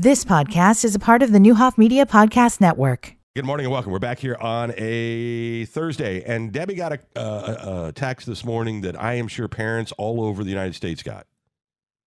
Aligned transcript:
This 0.00 0.24
podcast 0.24 0.84
is 0.84 0.94
a 0.94 1.00
part 1.00 1.24
of 1.24 1.32
the 1.32 1.40
Neuhoff 1.40 1.76
Media 1.76 2.06
Podcast 2.06 2.60
Network. 2.60 3.16
Good 3.34 3.44
morning 3.44 3.66
and 3.66 3.72
welcome. 3.72 3.90
We're 3.90 3.98
back 3.98 4.20
here 4.20 4.36
on 4.36 4.72
a 4.76 5.64
Thursday, 5.64 6.22
and 6.22 6.52
Debbie 6.52 6.76
got 6.76 6.92
a, 6.92 7.00
uh, 7.16 7.86
a 7.88 7.92
text 7.92 8.28
this 8.28 8.44
morning 8.44 8.82
that 8.82 8.94
I 8.94 9.14
am 9.14 9.26
sure 9.26 9.48
parents 9.48 9.90
all 9.98 10.22
over 10.22 10.44
the 10.44 10.50
United 10.50 10.76
States 10.76 11.02
got. 11.02 11.26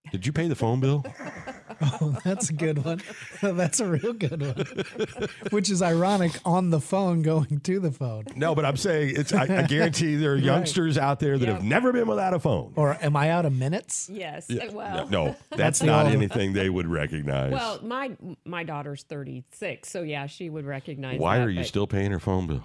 Did 0.10 0.26
you 0.26 0.32
pay 0.32 0.48
the 0.48 0.56
phone 0.56 0.80
bill? 0.80 1.04
Oh, 1.82 2.18
that's 2.24 2.50
a 2.50 2.54
good 2.54 2.84
one. 2.84 3.02
That's 3.42 3.80
a 3.80 3.88
real 3.88 4.14
good 4.14 4.42
one. 4.42 5.30
Which 5.50 5.70
is 5.70 5.82
ironic 5.82 6.32
on 6.46 6.70
the 6.70 6.80
phone 6.80 7.22
going 7.22 7.60
to 7.62 7.80
the 7.80 7.92
phone. 7.92 8.26
No, 8.36 8.54
but 8.54 8.66
I'm 8.66 8.78
saying 8.78 9.14
it's. 9.16 9.34
I, 9.34 9.44
I 9.44 9.64
guarantee 9.64 10.16
there 10.16 10.34
are 10.34 10.38
youngsters 10.38 10.98
out 10.98 11.20
there 11.20 11.38
that 11.38 11.48
have 11.48 11.64
never 11.64 11.92
been 11.92 12.08
without 12.08 12.34
a 12.34 12.40
phone. 12.40 12.74
Or 12.76 12.98
am 13.02 13.16
I 13.16 13.32
out 13.32 13.46
of 13.46 13.54
minutes? 13.54 14.10
Yes. 14.12 14.46
Yeah, 14.48 14.70
Well, 14.70 15.08
no, 15.10 15.36
that's 15.50 15.82
not 15.82 16.08
anything 16.08 16.54
they 16.54 16.70
would 16.70 16.88
recognize. 16.88 17.52
Well, 17.52 17.80
my 17.84 18.16
my 18.46 18.64
daughter's 18.64 19.04
36, 19.04 19.90
so 19.90 20.04
yeah, 20.04 20.28
she 20.28 20.50
would 20.50 20.66
recognize. 20.66 21.20
Why 21.20 21.40
that, 21.40 21.48
are 21.48 21.50
you 21.50 21.62
but, 21.62 21.68
still 21.68 21.88
paying 21.88 22.12
her 22.12 22.20
phone 22.20 22.48
bill? 22.48 22.64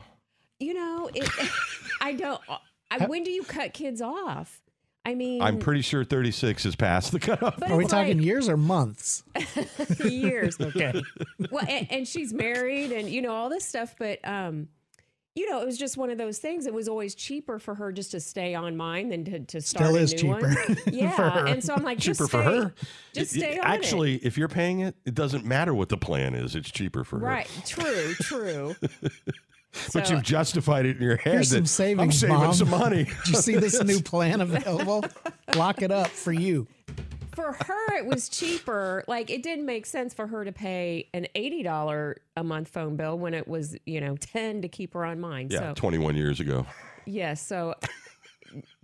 You 0.58 0.74
know, 0.74 1.10
it, 1.14 1.28
I 2.00 2.12
don't. 2.12 2.40
I, 2.90 3.06
when 3.06 3.22
do 3.22 3.30
you 3.30 3.42
cut 3.42 3.72
kids 3.72 4.00
off? 4.00 4.60
I 5.06 5.14
mean, 5.14 5.40
I'm 5.40 5.58
pretty 5.58 5.82
sure 5.82 6.04
36 6.04 6.66
is 6.66 6.74
past 6.74 7.12
the 7.12 7.20
cutoff. 7.20 7.56
But 7.58 7.70
Are 7.70 7.76
we 7.76 7.84
it's 7.84 7.92
talking 7.92 8.16
like 8.18 8.26
years 8.26 8.48
or 8.48 8.56
months? 8.56 9.22
years. 10.04 10.56
Okay. 10.60 11.00
well, 11.50 11.64
and, 11.68 11.86
and 11.90 12.08
she's 12.08 12.32
married, 12.34 12.90
and 12.92 13.08
you 13.08 13.22
know 13.22 13.32
all 13.32 13.48
this 13.48 13.64
stuff, 13.64 13.94
but 13.98 14.18
um, 14.28 14.68
you 15.36 15.48
know, 15.50 15.60
it 15.60 15.66
was 15.66 15.78
just 15.78 15.96
one 15.96 16.10
of 16.10 16.18
those 16.18 16.38
things. 16.38 16.66
It 16.66 16.74
was 16.74 16.88
always 16.88 17.14
cheaper 17.14 17.58
for 17.58 17.74
her 17.76 17.92
just 17.92 18.10
to 18.12 18.20
stay 18.20 18.54
on 18.54 18.76
mine 18.76 19.10
than 19.10 19.24
to, 19.26 19.38
to 19.40 19.60
start 19.60 19.84
Still 19.86 19.96
a 19.96 20.00
is 20.00 20.12
new 20.14 20.18
cheaper 20.18 20.48
one. 20.48 20.74
for 20.76 20.90
Yeah, 20.90 21.10
her. 21.10 21.46
and 21.46 21.62
so 21.62 21.74
I'm 21.74 21.84
like, 21.84 21.98
just 21.98 22.18
cheaper 22.18 22.28
for 22.28 22.42
stay- 22.42 22.56
her. 22.56 22.74
Just 23.14 23.36
It- 23.36 23.38
it- 23.38 23.40
stay 23.42 23.58
on 23.60 23.66
Actually, 23.66 24.16
if 24.16 24.36
you're 24.38 24.48
paying 24.48 24.80
it, 24.80 24.96
it 25.04 25.14
doesn't 25.14 25.44
matter 25.44 25.72
what 25.74 25.88
the 25.90 25.98
plan 25.98 26.34
is. 26.34 26.56
It's 26.56 26.70
cheaper 26.70 27.04
for 27.04 27.18
it. 27.18 27.20
her. 27.20 27.26
Right. 27.26 27.50
True. 27.66 28.14
True. 28.22 28.76
But 29.92 30.10
you've 30.10 30.22
justified 30.22 30.86
it 30.86 30.96
in 30.96 31.02
your 31.02 31.16
head. 31.16 31.34
Here's 31.34 31.50
some 31.50 31.62
that 31.62 31.68
savings, 31.68 32.22
I'm 32.22 32.28
saving 32.30 32.44
Mom. 32.44 32.54
some 32.54 32.70
money. 32.70 33.04
Did 33.24 33.28
you 33.28 33.34
see 33.34 33.56
this 33.56 33.82
new 33.84 34.00
plan 34.12 34.40
available? 34.40 35.04
Lock 35.54 35.82
it 35.82 35.90
up 35.90 36.08
for 36.08 36.32
you. 36.32 36.66
for 37.34 37.52
her 37.52 37.96
it 37.98 38.06
was 38.06 38.28
cheaper 38.30 39.04
like 39.06 39.28
it 39.30 39.42
didn't 39.42 39.66
make 39.66 39.84
sense 39.84 40.14
for 40.14 40.26
her 40.26 40.44
to 40.44 40.52
pay 40.52 41.06
an 41.12 41.26
$80 41.36 42.14
a 42.38 42.42
month 42.42 42.68
phone 42.68 42.96
bill 42.96 43.18
when 43.18 43.34
it 43.34 43.46
was 43.46 43.76
you 43.84 44.00
know 44.00 44.16
10 44.16 44.62
to 44.62 44.68
keep 44.68 44.94
her 44.94 45.04
on 45.04 45.20
mine 45.20 45.48
yeah, 45.50 45.58
so 45.60 45.74
21 45.74 46.16
years 46.16 46.40
ago. 46.40 46.64
yes 47.04 47.40
so 47.42 47.74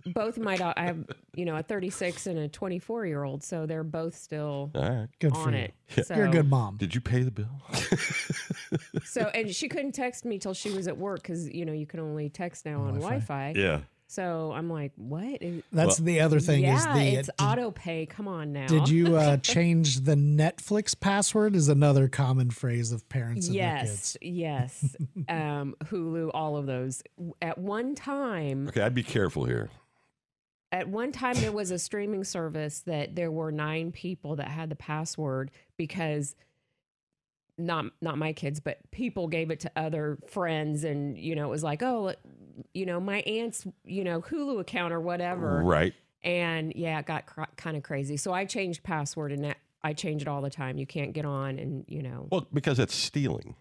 both 0.07 0.37
of 0.37 0.43
my 0.43 0.55
daughter 0.55 0.79
i 0.79 0.85
have 0.85 1.05
you 1.35 1.45
know 1.45 1.55
a 1.55 1.63
36 1.63 2.27
and 2.27 2.39
a 2.39 2.47
24 2.47 3.05
year 3.05 3.23
old 3.23 3.43
so 3.43 3.65
they're 3.65 3.83
both 3.83 4.15
still 4.15 4.71
All 4.75 4.81
right. 4.81 5.07
Good 5.19 5.31
for 5.33 5.37
on 5.47 5.53
you. 5.53 5.59
it 5.59 5.73
so, 6.05 6.15
You're 6.15 6.25
a 6.25 6.31
good 6.31 6.49
mom. 6.49 6.77
Did 6.77 6.95
you 6.95 7.01
pay 7.01 7.21
the 7.21 7.29
bill? 7.31 7.61
so 9.05 9.29
and 9.33 9.53
she 9.53 9.67
couldn't 9.67 9.91
text 9.93 10.25
me 10.25 10.39
till 10.39 10.53
she 10.53 10.71
was 10.71 10.87
at 10.87 10.97
work 10.97 11.21
because 11.21 11.49
you 11.49 11.65
know 11.65 11.73
you 11.73 11.85
can 11.85 11.99
only 11.99 12.29
text 12.29 12.65
now 12.65 12.81
on 12.81 12.95
wi-fi, 12.95 13.53
yeah. 13.55 13.81
so 14.07 14.51
i'm 14.55 14.69
like 14.69 14.91
what 14.95 15.41
is, 15.41 15.63
That's 15.71 15.97
the 15.97 16.21
other 16.21 16.39
thing 16.39 16.63
yeah 16.63 16.77
is 16.77 16.85
the 16.85 17.19
it's 17.19 17.29
auto 17.39 17.71
pay 17.71 18.05
come 18.05 18.27
on 18.27 18.53
now 18.53 18.67
Did 18.67 18.89
you 18.89 19.15
uh, 19.17 19.37
change 19.43 20.01
the 20.01 20.15
Netflix 20.15 20.99
password? 20.99 21.55
Is 21.55 21.69
another 21.69 22.07
common 22.07 22.49
phrase 22.49 22.91
of 22.91 23.07
parents 23.09 23.47
and 23.47 23.55
their 23.55 23.79
kids. 23.81 24.17
Yes, 24.21 24.95
yes. 24.95 24.95
um, 25.29 25.75
Hulu, 25.85 26.31
all 26.33 26.57
of 26.57 26.65
those. 26.65 27.03
At 27.41 27.57
one 27.57 27.93
time, 27.95 28.67
Okay, 28.69 28.81
I'd 28.81 28.95
be 28.95 29.03
careful 29.03 29.45
here. 29.45 29.69
At 30.73 30.89
one 30.89 31.11
time, 31.11 31.35
there 31.35 31.51
was 31.51 31.69
a 31.71 31.77
streaming 31.77 32.23
service 32.23 32.79
that 32.81 33.15
there 33.15 33.29
were 33.31 33.51
nine 33.51 33.91
people 33.91 34.35
that 34.37 34.47
had 34.47 34.69
the 34.69 34.75
password 34.75 35.51
because 35.77 36.35
not 37.59 37.85
not 38.01 38.17
my 38.17 38.33
kids, 38.33 38.59
but 38.59 38.79
people 38.91 39.27
gave 39.27 39.51
it 39.51 39.59
to 39.61 39.71
other 39.75 40.17
friends, 40.27 40.83
and 40.83 41.15
you 41.17 41.35
know 41.35 41.45
it 41.45 41.51
was 41.51 41.63
like, 41.63 41.83
oh, 41.83 42.13
you 42.73 42.87
know, 42.87 42.99
my 42.99 43.19
aunt's, 43.21 43.67
you 43.85 44.03
know, 44.03 44.21
Hulu 44.21 44.59
account 44.59 44.91
or 44.91 44.99
whatever, 44.99 45.61
Right. 45.63 45.93
and 46.23 46.73
yeah, 46.75 46.97
it 46.99 47.05
got 47.05 47.27
cr- 47.27 47.43
kind 47.55 47.77
of 47.77 47.83
crazy. 47.83 48.17
So 48.17 48.33
I 48.33 48.45
changed 48.45 48.81
password, 48.81 49.31
and 49.31 49.43
that, 49.43 49.57
I 49.83 49.93
change 49.93 50.23
it 50.23 50.27
all 50.27 50.41
the 50.41 50.49
time. 50.49 50.79
You 50.79 50.87
can't 50.87 51.13
get 51.13 51.25
on, 51.25 51.59
and 51.59 51.85
you 51.87 52.01
know. 52.01 52.27
Well, 52.31 52.47
because 52.51 52.77
that's 52.77 52.95
stealing. 52.95 53.55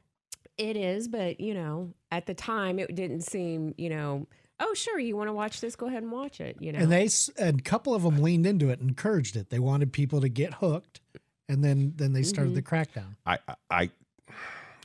It 0.57 0.77
is, 0.79 1.09
but 1.09 1.41
you 1.41 1.53
know, 1.53 1.93
at 2.11 2.25
the 2.25 2.35
time 2.35 2.79
it 2.79 2.95
didn't 2.95 3.23
seem, 3.23 3.75
you 3.77 3.91
know, 3.91 4.27
oh 4.63 4.75
sure, 4.75 4.99
you 4.99 5.17
want 5.17 5.29
to 5.29 5.33
watch 5.35 5.61
this, 5.61 5.77
go 5.77 5.87
ahead 5.87 6.03
and 6.03 6.11
watch 6.13 6.41
it, 6.41 6.57
you 6.61 6.73
know. 6.73 6.79
And 6.79 6.91
they 6.91 7.09
and 7.39 7.61
a 7.61 7.63
couple 7.63 7.95
of 7.95 8.03
them 8.03 8.23
leaned 8.23 8.47
into 8.47 8.71
it, 8.71 8.81
and 8.81 8.89
encouraged 8.89 9.37
it. 9.37 9.51
They 9.51 9.59
wanted 9.59 9.93
people 9.93 10.21
to 10.23 10.29
get 10.29 10.55
hooked, 10.55 11.01
and 11.49 11.63
then 11.63 11.93
then 11.97 12.13
they 12.13 12.23
started 12.23 12.55
Mm-hmm. 12.55 12.57
the 12.57 12.63
crackdown. 12.63 13.17
I, 13.27 13.39
I, 13.71 13.91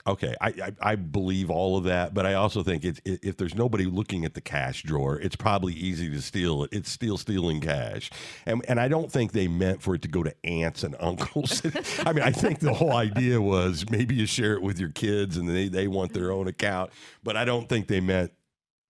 okay, 0.05 0.33
I, 0.39 0.47
I, 0.47 0.71
I 0.91 0.95
believe 0.95 1.49
all 1.49 1.77
of 1.77 1.83
that, 1.85 2.13
but 2.13 2.25
I 2.25 2.33
also 2.35 2.63
think 2.63 2.83
it's 2.85 2.99
i 3.05 3.17
if 3.21 3.37
there's 3.37 3.55
nobody 3.55 3.85
looking 3.85 4.25
at 4.25 4.33
the 4.33 4.41
cash 4.41 4.83
drawer, 4.83 5.19
it's 5.19 5.35
probably 5.35 5.73
easy 5.73 6.09
to 6.09 6.21
steal 6.21 6.63
it. 6.63 6.69
It's 6.71 6.89
still 6.89 7.17
stealing 7.17 7.61
cash, 7.61 8.09
and 8.45 8.63
and 8.67 8.79
I 8.79 8.87
don't 8.87 9.11
think 9.11 9.31
they 9.31 9.47
meant 9.47 9.81
for 9.81 9.95
it 9.95 10.01
to 10.03 10.07
go 10.07 10.23
to 10.23 10.33
aunts 10.45 10.83
and 10.83 10.95
uncles. 10.99 11.61
I 12.05 12.13
mean, 12.13 12.23
I 12.23 12.31
think 12.31 12.59
the 12.59 12.73
whole 12.73 12.93
idea 12.93 13.41
was 13.41 13.89
maybe 13.89 14.15
you 14.15 14.25
share 14.25 14.53
it 14.53 14.61
with 14.61 14.79
your 14.79 14.89
kids, 14.91 15.37
and 15.37 15.47
they 15.49 15.67
they 15.67 15.87
want 15.87 16.13
their 16.13 16.31
own 16.31 16.47
account, 16.47 16.91
but 17.23 17.35
I 17.37 17.45
don't 17.45 17.67
think 17.69 17.87
they 17.87 17.99
meant 17.99 18.31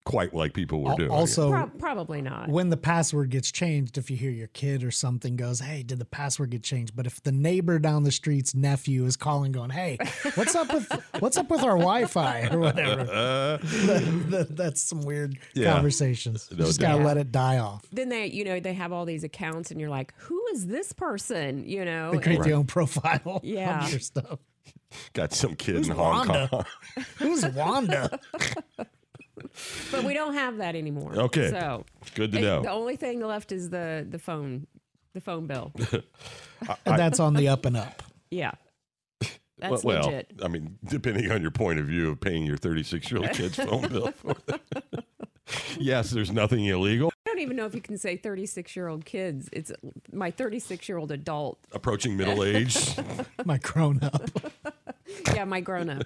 quite 0.07 0.33
like 0.33 0.53
people 0.53 0.81
were 0.81 0.95
doing. 0.95 1.09
it. 1.11 1.13
Also, 1.13 1.51
Pro- 1.51 1.67
probably 1.67 2.21
not. 2.21 2.47
when 2.49 2.69
the 2.69 2.77
password 2.77 3.29
gets 3.29 3.51
changed, 3.51 3.97
if 3.97 4.09
you 4.09 4.15
hear 4.17 4.31
your 4.31 4.47
kid 4.47 4.83
or 4.83 4.91
something 4.91 5.35
goes, 5.35 5.59
"Hey, 5.59 5.83
did 5.83 5.99
the 5.99 6.05
password 6.05 6.51
get 6.51 6.63
changed?" 6.63 6.95
But 6.95 7.05
if 7.05 7.21
the 7.21 7.31
neighbor 7.31 7.77
down 7.79 8.03
the 8.03 8.11
street's 8.11 8.55
nephew 8.55 9.05
is 9.05 9.15
calling, 9.17 9.51
going, 9.51 9.69
"Hey, 9.71 9.97
what's 10.35 10.55
up 10.55 10.73
with 10.73 10.89
what's 11.19 11.35
up 11.37 11.49
with 11.49 11.61
our 11.63 11.77
Wi-Fi 11.77 12.47
or 12.51 12.59
whatever?" 12.59 13.03
that- 13.61 14.25
that- 14.29 14.55
that's 14.55 14.81
some 14.81 15.01
weird 15.01 15.37
Yeah. 15.53 15.73
conversations. 15.73 16.47
You 16.51 16.57
No 16.57 16.65
just 16.65 16.79
gotta 16.79 16.97
doubt. 16.99 17.05
let 17.07 17.17
it 17.17 17.31
die 17.31 17.57
off. 17.59 17.83
then 17.91 18.09
they, 18.09 18.27
you 18.27 18.43
know, 18.45 18.59
they 18.59 18.73
have 18.73 18.91
all 18.93 19.05
these 19.05 19.23
accounts, 19.23 19.71
and 19.71 19.79
you're 19.79 19.89
like, 19.89 20.13
who 20.17 20.41
is 20.53 20.67
this 20.67 20.93
person? 20.93 21.65
You 21.67 21.83
know, 21.85 22.11
They 22.11 22.19
create 22.19 22.37
and- 22.37 22.45
their 22.45 22.55
own 22.55 22.65
profile 22.65 23.41
Yeah. 23.43 23.83
of 23.85 23.91
your 23.91 23.99
stuff. 23.99 24.39
Got 25.13 25.33
some 25.33 25.55
kid 25.55 25.75
Who's 25.75 25.89
in 25.89 25.95
Hong 25.95 26.27
Wanda? 26.29 26.47
Kong. 26.49 26.65
Who's 27.17 27.45
Wanda? 27.47 28.19
but 29.91 30.03
we 30.03 30.13
don't 30.13 30.33
have 30.33 30.57
that 30.57 30.75
anymore. 30.75 31.13
Okay. 31.15 31.49
so 31.49 31.85
Good 32.15 32.31
to 32.33 32.37
it- 32.37 32.41
know. 32.41 32.61
the 32.61 32.71
only 32.71 32.95
thing 32.95 33.19
left 33.21 33.51
is 33.51 33.69
the 33.69 34.05
the 34.09 34.19
phone, 34.19 34.67
the 35.13 35.21
phone 35.21 35.47
bill. 35.47 35.71
And 36.85 36.97
that's 36.97 37.19
on 37.19 37.35
the 37.35 37.49
up 37.49 37.65
and 37.65 37.77
up. 37.77 38.01
Yeah, 38.31 38.51
that's 39.59 39.83
well, 39.83 40.05
legit. 40.05 40.31
I 40.43 40.47
mean, 40.47 40.79
depending 40.85 41.31
on 41.31 41.39
your 41.41 41.51
point 41.51 41.79
of 41.79 41.85
view 41.85 42.09
of 42.09 42.19
paying 42.19 42.45
your 42.45 42.57
36 42.57 43.11
year 43.11 43.21
old 43.21 43.31
kid's 43.31 43.55
phone 43.63 43.87
bill. 43.87 44.11
For 44.11 44.35
yes, 45.79 46.09
there's 46.09 46.31
nothing 46.31 46.65
illegal. 46.65 47.11
I 47.25 47.29
don't 47.29 47.39
even 47.39 47.55
know 47.55 47.65
if 47.67 47.75
you 47.75 47.81
can 47.81 47.97
say 47.97 48.17
36 48.17 48.75
year 48.75 48.87
old 48.87 49.05
kids. 49.05 49.49
It's 49.53 49.71
my 50.11 50.31
36 50.31 50.89
year 50.89 50.97
old 50.97 51.11
adult. 51.11 51.59
Approaching 51.73 52.17
middle 52.17 52.43
age. 52.43 52.95
My 53.45 53.59
grown 53.59 53.99
up. 54.01 54.29
Yeah, 55.33 55.45
my 55.45 55.61
grown 55.61 55.89
up. 55.89 56.03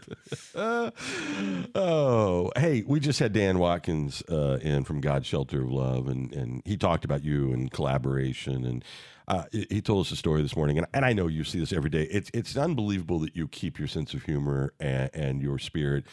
oh, 1.76 2.52
hey, 2.56 2.84
we 2.86 3.00
just 3.00 3.20
had 3.20 3.34
Dan 3.34 3.60
Watkins 3.60 4.24
uh, 4.30 4.60
in 4.62 4.84
from 4.84 5.02
God's 5.02 5.28
Shelter 5.28 5.62
of 5.64 5.72
Love, 5.72 6.08
and, 6.08 6.34
and 6.34 6.62
he 6.66 6.78
talked 6.78 7.06
about 7.06 7.24
you 7.24 7.54
and 7.54 7.72
collaboration. 7.72 8.66
And 8.66 8.84
uh, 9.28 9.44
he 9.52 9.68
he 9.70 9.82
told 9.82 10.06
us 10.06 10.12
a 10.12 10.16
story 10.16 10.42
this 10.42 10.56
morning, 10.56 10.78
and, 10.78 10.88
and 10.94 11.06
I 11.06 11.14
know 11.14 11.28
you 11.28 11.44
see 11.44 11.60
this 11.60 11.74
every 11.74 11.90
day. 11.90 12.04
It's, 12.04 12.30
it's 12.34 12.58
unbelievable 12.58 13.20
that 13.20 13.36
you 13.36 13.48
keep 13.48 13.80
your 13.80 13.88
sense 13.88 14.14
of 14.14 14.24
humor 14.24 14.74
and, 14.80 15.10
and 15.14 15.42
your 15.42 15.60
spirit. 15.60 16.06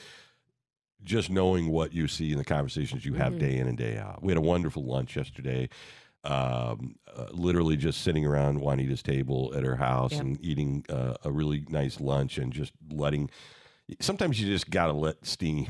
Just 1.05 1.31
knowing 1.31 1.71
what 1.71 1.93
you 1.93 2.09
see 2.09 2.33
in 2.33 2.39
the 2.39 2.45
conversations 2.45 3.05
you 3.05 3.15
have 3.15 3.39
day 3.39 3.57
in 3.57 3.69
and 3.69 3.79
day 3.79 3.99
out. 3.99 4.21
We 4.23 4.33
had 4.33 4.39
a 4.39 4.43
wonderful 4.43 4.85
lunch 4.85 5.17
yesterday. 5.17 5.69
Um, 6.25 6.97
uh, 7.17 7.27
literally 7.33 7.77
just 7.77 8.03
sitting 8.03 8.27
around 8.27 8.61
Juanita's 8.61 9.03
table 9.03 9.53
at 9.57 9.63
her 9.63 9.77
house 9.77 10.13
and 10.13 10.37
eating 10.45 10.85
uh, 10.89 11.15
a 11.25 11.31
really 11.31 11.65
nice 11.69 12.01
lunch 12.01 12.39
and 12.39 12.53
just 12.53 12.73
letting. 12.91 13.31
Sometimes 14.01 14.41
you 14.41 14.47
just 14.53 14.69
gotta 14.69 14.93
let 14.93 15.25
steam 15.25 15.69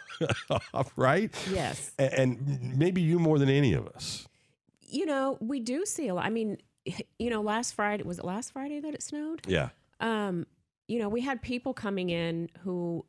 off, 0.72 0.92
right? 0.96 1.34
Yes. 1.50 1.90
A- 1.98 2.18
And 2.20 2.78
maybe 2.78 3.00
you 3.02 3.18
more 3.18 3.38
than 3.38 3.48
any 3.48 3.72
of 3.74 3.86
us. 3.88 4.26
You 4.80 5.06
know, 5.06 5.36
we 5.40 5.60
do 5.60 5.84
see 5.84 6.08
a 6.08 6.14
lot. 6.14 6.24
I 6.24 6.30
mean, 6.30 6.58
you 7.18 7.30
know, 7.30 7.42
last 7.42 7.74
Friday, 7.74 8.02
was 8.04 8.18
it 8.18 8.24
last 8.24 8.52
Friday 8.52 8.80
that 8.80 8.94
it 8.94 9.02
snowed? 9.02 9.42
Yeah. 9.46 9.68
Um, 10.00 10.46
you 10.88 10.98
know, 10.98 11.08
we 11.08 11.20
had 11.20 11.42
people 11.42 11.74
coming 11.74 12.10
in 12.10 12.48
who 12.60 13.04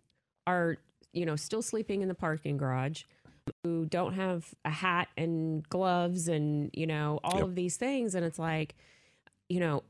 are, 0.46 0.78
you 1.14 1.26
know, 1.26 1.36
still 1.36 1.62
sleeping 1.62 2.02
in 2.02 2.08
the 2.08 2.14
parking 2.16 2.58
garage, 2.58 3.04
who 3.64 3.86
don't 3.86 4.14
have 4.14 4.54
a 4.66 4.70
hat 4.70 5.08
and 5.18 5.68
gloves 5.70 6.28
and, 6.28 6.70
you 6.74 6.88
know, 6.88 7.20
all 7.24 7.40
Yep. 7.40 7.44
of 7.44 7.56
these 7.56 7.78
things. 7.78 8.16
And 8.16 8.26
it's 8.26 8.40
like, 8.40 8.76
you 9.50 9.60
know, 9.60 9.84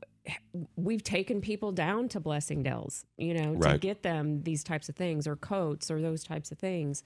we've 0.76 1.02
taken 1.02 1.40
people 1.40 1.72
down 1.72 2.08
to 2.10 2.20
Blessing 2.20 2.62
Dells, 2.62 3.04
you 3.16 3.34
know, 3.34 3.56
to 3.56 3.78
get 3.78 4.02
them 4.02 4.42
these 4.42 4.62
types 4.64 4.88
of 4.88 4.96
things 4.96 5.26
or 5.26 5.36
coats 5.36 5.90
or 5.90 6.00
those 6.00 6.24
types 6.24 6.52
of 6.52 6.58
things. 6.58 7.02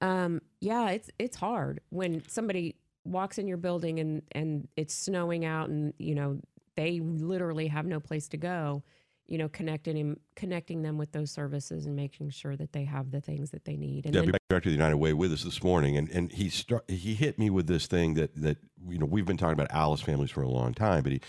Um, 0.00 0.40
yeah, 0.60 0.90
it's 0.90 1.10
it's 1.18 1.36
hard 1.36 1.80
when 1.90 2.22
somebody 2.28 2.76
walks 3.04 3.38
in 3.38 3.46
your 3.46 3.58
building 3.58 4.00
and 4.00 4.22
and 4.32 4.68
it's 4.76 4.94
snowing 4.94 5.44
out 5.44 5.68
and 5.68 5.92
you 5.98 6.14
know 6.14 6.40
they 6.74 7.00
literally 7.00 7.68
have 7.68 7.86
no 7.86 8.00
place 8.00 8.28
to 8.28 8.36
go. 8.36 8.82
You 9.26 9.38
know, 9.38 9.48
connecting 9.48 9.96
him, 9.96 10.20
connecting 10.36 10.82
them 10.82 10.98
with 10.98 11.12
those 11.12 11.30
services 11.30 11.86
and 11.86 11.96
making 11.96 12.28
sure 12.30 12.56
that 12.56 12.72
they 12.72 12.84
have 12.84 13.10
the 13.10 13.22
things 13.22 13.50
that 13.52 13.64
they 13.64 13.76
need. 13.76 14.04
And 14.04 14.12
Debbie, 14.12 14.26
then, 14.32 14.38
director 14.50 14.68
of 14.68 14.72
the 14.72 14.76
United 14.76 14.96
Way, 14.98 15.14
with 15.14 15.32
us 15.32 15.42
this 15.44 15.62
morning, 15.62 15.96
and 15.96 16.10
and 16.10 16.30
he 16.30 16.50
start, 16.50 16.84
he 16.90 17.14
hit 17.14 17.38
me 17.38 17.48
with 17.48 17.66
this 17.66 17.86
thing 17.86 18.14
that 18.14 18.34
that 18.36 18.58
you 18.86 18.98
know 18.98 19.06
we've 19.06 19.24
been 19.24 19.38
talking 19.38 19.54
about 19.54 19.70
ALICE 19.72 20.02
families 20.02 20.30
for 20.30 20.42
a 20.42 20.48
long 20.48 20.74
time, 20.74 21.02
but 21.02 21.12
he 21.12 21.20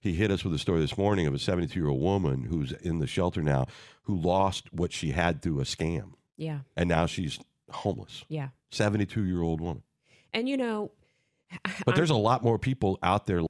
he 0.00 0.14
hit 0.14 0.30
us 0.32 0.44
with 0.44 0.52
a 0.52 0.58
story 0.58 0.80
this 0.80 0.98
morning 0.98 1.26
of 1.26 1.34
a 1.34 1.38
72 1.38 1.78
year 1.78 1.88
old 1.88 2.00
woman 2.00 2.44
who's 2.44 2.72
in 2.72 2.98
the 2.98 3.06
shelter 3.06 3.42
now 3.42 3.66
who 4.02 4.16
lost 4.16 4.72
what 4.72 4.92
she 4.92 5.12
had 5.12 5.40
through 5.42 5.60
a 5.60 5.64
scam, 5.64 6.14
yeah, 6.36 6.60
and 6.76 6.88
now 6.88 7.06
she's 7.06 7.38
homeless. 7.70 8.24
yeah. 8.28 8.48
72 8.70 9.24
year 9.24 9.42
old 9.42 9.60
woman. 9.60 9.82
And 10.34 10.48
you 10.48 10.56
know, 10.56 10.90
But 11.86 11.94
there's 11.94 12.10
a 12.10 12.16
lot 12.16 12.42
more 12.42 12.58
people 12.58 12.98
out 13.02 13.26
there 13.26 13.42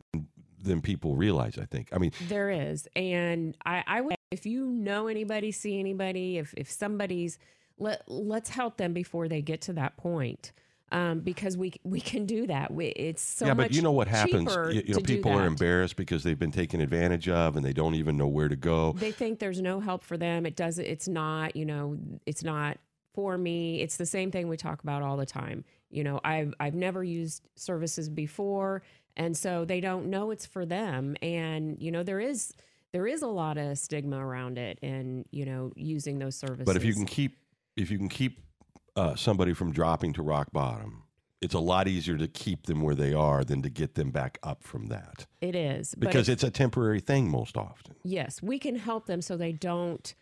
than 0.69 0.81
people 0.81 1.17
realize. 1.17 1.59
I 1.59 1.65
think. 1.65 1.89
I 1.93 1.99
mean, 1.99 2.13
There 2.29 2.51
is, 2.51 2.87
and 2.95 3.57
I, 3.67 3.83
I 3.87 4.01
would 4.01 4.17
if 4.31 4.47
you 4.47 4.67
know 4.67 5.07
anybody, 5.07 5.51
see 5.53 5.79
anybody, 5.79 6.39
if 6.39 6.55
if 6.57 6.71
somebody's 6.71 7.39
let 7.79 8.03
let's 8.09 8.51
help 8.51 8.77
them 8.77 8.93
before 8.93 9.29
they 9.29 9.43
get 9.43 9.63
to 9.63 9.73
that 9.75 9.97
point, 9.97 10.53
um, 10.93 11.21
because 11.21 11.57
we 11.57 11.73
we 11.85 12.01
can 12.01 12.27
do 12.27 12.47
that. 12.47 12.73
We, 12.73 12.87
it's 12.87 13.23
so 13.23 13.47
yeah, 13.47 13.55
much 13.55 13.69
but 13.69 13.77
you 13.77 13.83
know 13.83 13.93
what 13.93 14.09
happens? 14.09 14.55
You, 14.55 14.83
you 14.87 14.95
know, 14.95 15.01
people 15.01 15.33
are 15.33 15.47
embarrassed 15.47 15.97
because 15.97 16.23
they've 16.25 16.39
been 16.39 16.53
taken 16.53 16.81
advantage 16.81 17.29
of, 17.29 17.57
and 17.57 17.65
they 17.65 17.73
don't 17.73 17.95
even 17.95 18.17
know 18.17 18.27
where 18.27 18.49
to 18.49 18.57
go. 18.57 18.93
They 18.93 19.13
think 19.13 19.39
there's 19.39 19.61
no 19.61 19.81
help 19.81 20.03
for 20.03 20.17
them. 20.17 20.47
It 20.47 20.57
doesn't. 20.57 20.85
It's 20.85 21.09
not. 21.09 21.57
You 21.57 21.65
know, 21.65 21.99
it's 22.27 22.45
not 22.45 22.79
for 23.15 23.37
me. 23.39 23.81
It's 23.81 23.97
the 23.97 24.07
same 24.07 24.31
thing 24.31 24.49
we 24.49 24.57
talk 24.57 24.83
about 24.83 25.03
all 25.03 25.17
the 25.17 25.27
time. 25.27 25.65
You 25.91 26.05
know, 26.05 26.21
I've 26.23 26.55
I've 26.61 26.75
never 26.75 27.03
used 27.03 27.43
services 27.55 28.09
before, 28.09 28.83
and 29.19 29.37
so 29.37 29.65
they 29.65 29.81
don't 29.81 30.07
know 30.07 30.31
it's 30.31 30.47
for 30.47 30.65
them. 30.65 31.17
And 31.21 31.77
you 31.83 31.91
know, 31.91 32.03
there 32.03 32.21
is 32.21 32.55
there 32.93 33.07
is 33.07 33.21
a 33.21 33.27
lot 33.27 33.59
of 33.59 33.77
stigma 33.77 34.25
around 34.25 34.57
it, 34.57 34.79
and 34.83 35.27
you 35.31 35.45
know, 35.45 35.73
using 35.77 36.19
those 36.19 36.37
services. 36.37 36.65
But 36.65 36.77
if 36.77 36.85
you 36.85 36.95
can 36.95 37.05
keep 37.05 37.37
if 37.77 37.91
you 37.91 37.99
can 37.99 38.09
keep 38.09 38.41
uh, 38.97 39.15
somebody 39.15 39.53
from 39.53 39.73
dropping 39.73 40.15
to 40.15 40.23
rock 40.23 40.51
bottom, 40.53 41.03
it's 41.41 41.55
a 41.55 41.61
lot 41.61 41.87
easier 41.87 42.17
to 42.17 42.27
keep 42.27 42.67
them 42.67 42.81
where 42.81 42.95
they 42.95 43.13
are 43.13 43.45
than 43.45 43.63
to 43.63 43.69
get 43.69 43.95
them 43.95 44.11
back 44.11 44.39
up 44.43 44.65
from 44.65 44.87
that 44.87 45.27
it 45.41 45.55
is 45.55 45.95
because 45.95 46.29
if- 46.29 46.35
it's 46.35 46.43
a 46.45 46.51
temporary 46.51 47.01
thing 47.01 47.31
most 47.31 47.57
often. 47.57 47.95
yes, 48.05 48.43
we 48.43 48.59
can 48.59 48.77
help 48.77 49.07
them 49.07 49.21
so 49.23 49.37
they 49.37 49.53
don't, 49.53 50.15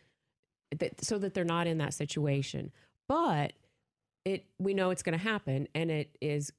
that, 0.79 1.03
so 1.03 1.19
that 1.19 1.33
they're 1.35 1.45
not 1.45 1.67
in 1.67 1.79
that 1.79 1.95
situation. 1.95 2.73
But 3.09 3.53
it, 4.25 4.45
we 4.59 4.75
know 4.75 4.91
it's 4.91 5.05
going 5.05 5.17
to 5.17 5.25
happen, 5.25 5.69
and 5.75 5.91
it 5.91 6.17
is 6.21 6.53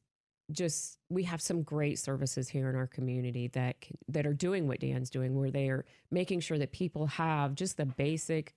just 0.51 0.97
we 1.09 1.23
have 1.23 1.41
some 1.41 1.61
great 1.61 1.99
services 1.99 2.49
here 2.49 2.69
in 2.69 2.75
our 2.75 2.87
community 2.87 3.47
that 3.49 3.75
that 4.07 4.25
are 4.25 4.33
doing 4.33 4.67
what 4.67 4.79
Dan's 4.79 5.09
doing, 5.09 5.37
where 5.37 5.51
they 5.51 5.69
are 5.69 5.85
making 6.11 6.39
sure 6.39 6.57
that 6.57 6.71
people 6.71 7.07
have 7.07 7.55
just 7.55 7.77
the 7.77 7.85
basic, 7.85 8.55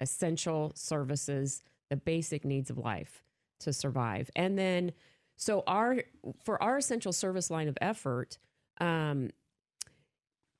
essential 0.00 0.72
services, 0.74 1.62
the 1.90 1.96
basic 1.96 2.44
needs 2.44 2.70
of 2.70 2.78
life 2.78 3.24
to 3.60 3.72
survive, 3.72 4.30
and 4.36 4.58
then. 4.58 4.92
So 5.36 5.64
our 5.66 6.02
for 6.44 6.62
our 6.62 6.76
essential 6.78 7.12
service 7.12 7.50
line 7.50 7.66
of 7.66 7.76
effort, 7.80 8.38
um, 8.80 9.30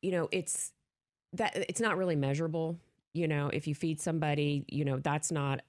you 0.01 0.11
know, 0.11 0.29
it's 0.33 0.73
that 1.35 1.57
it's 1.57 1.81
not 1.81 1.97
really 1.97 2.17
measurable. 2.17 2.79
You 3.15 3.29
know, 3.29 3.49
if 3.53 3.67
you 3.67 3.75
feed 3.75 4.01
somebody, 4.01 4.65
you 4.69 4.85
know, 4.85 4.99
that's 4.99 5.31
not. 5.31 5.61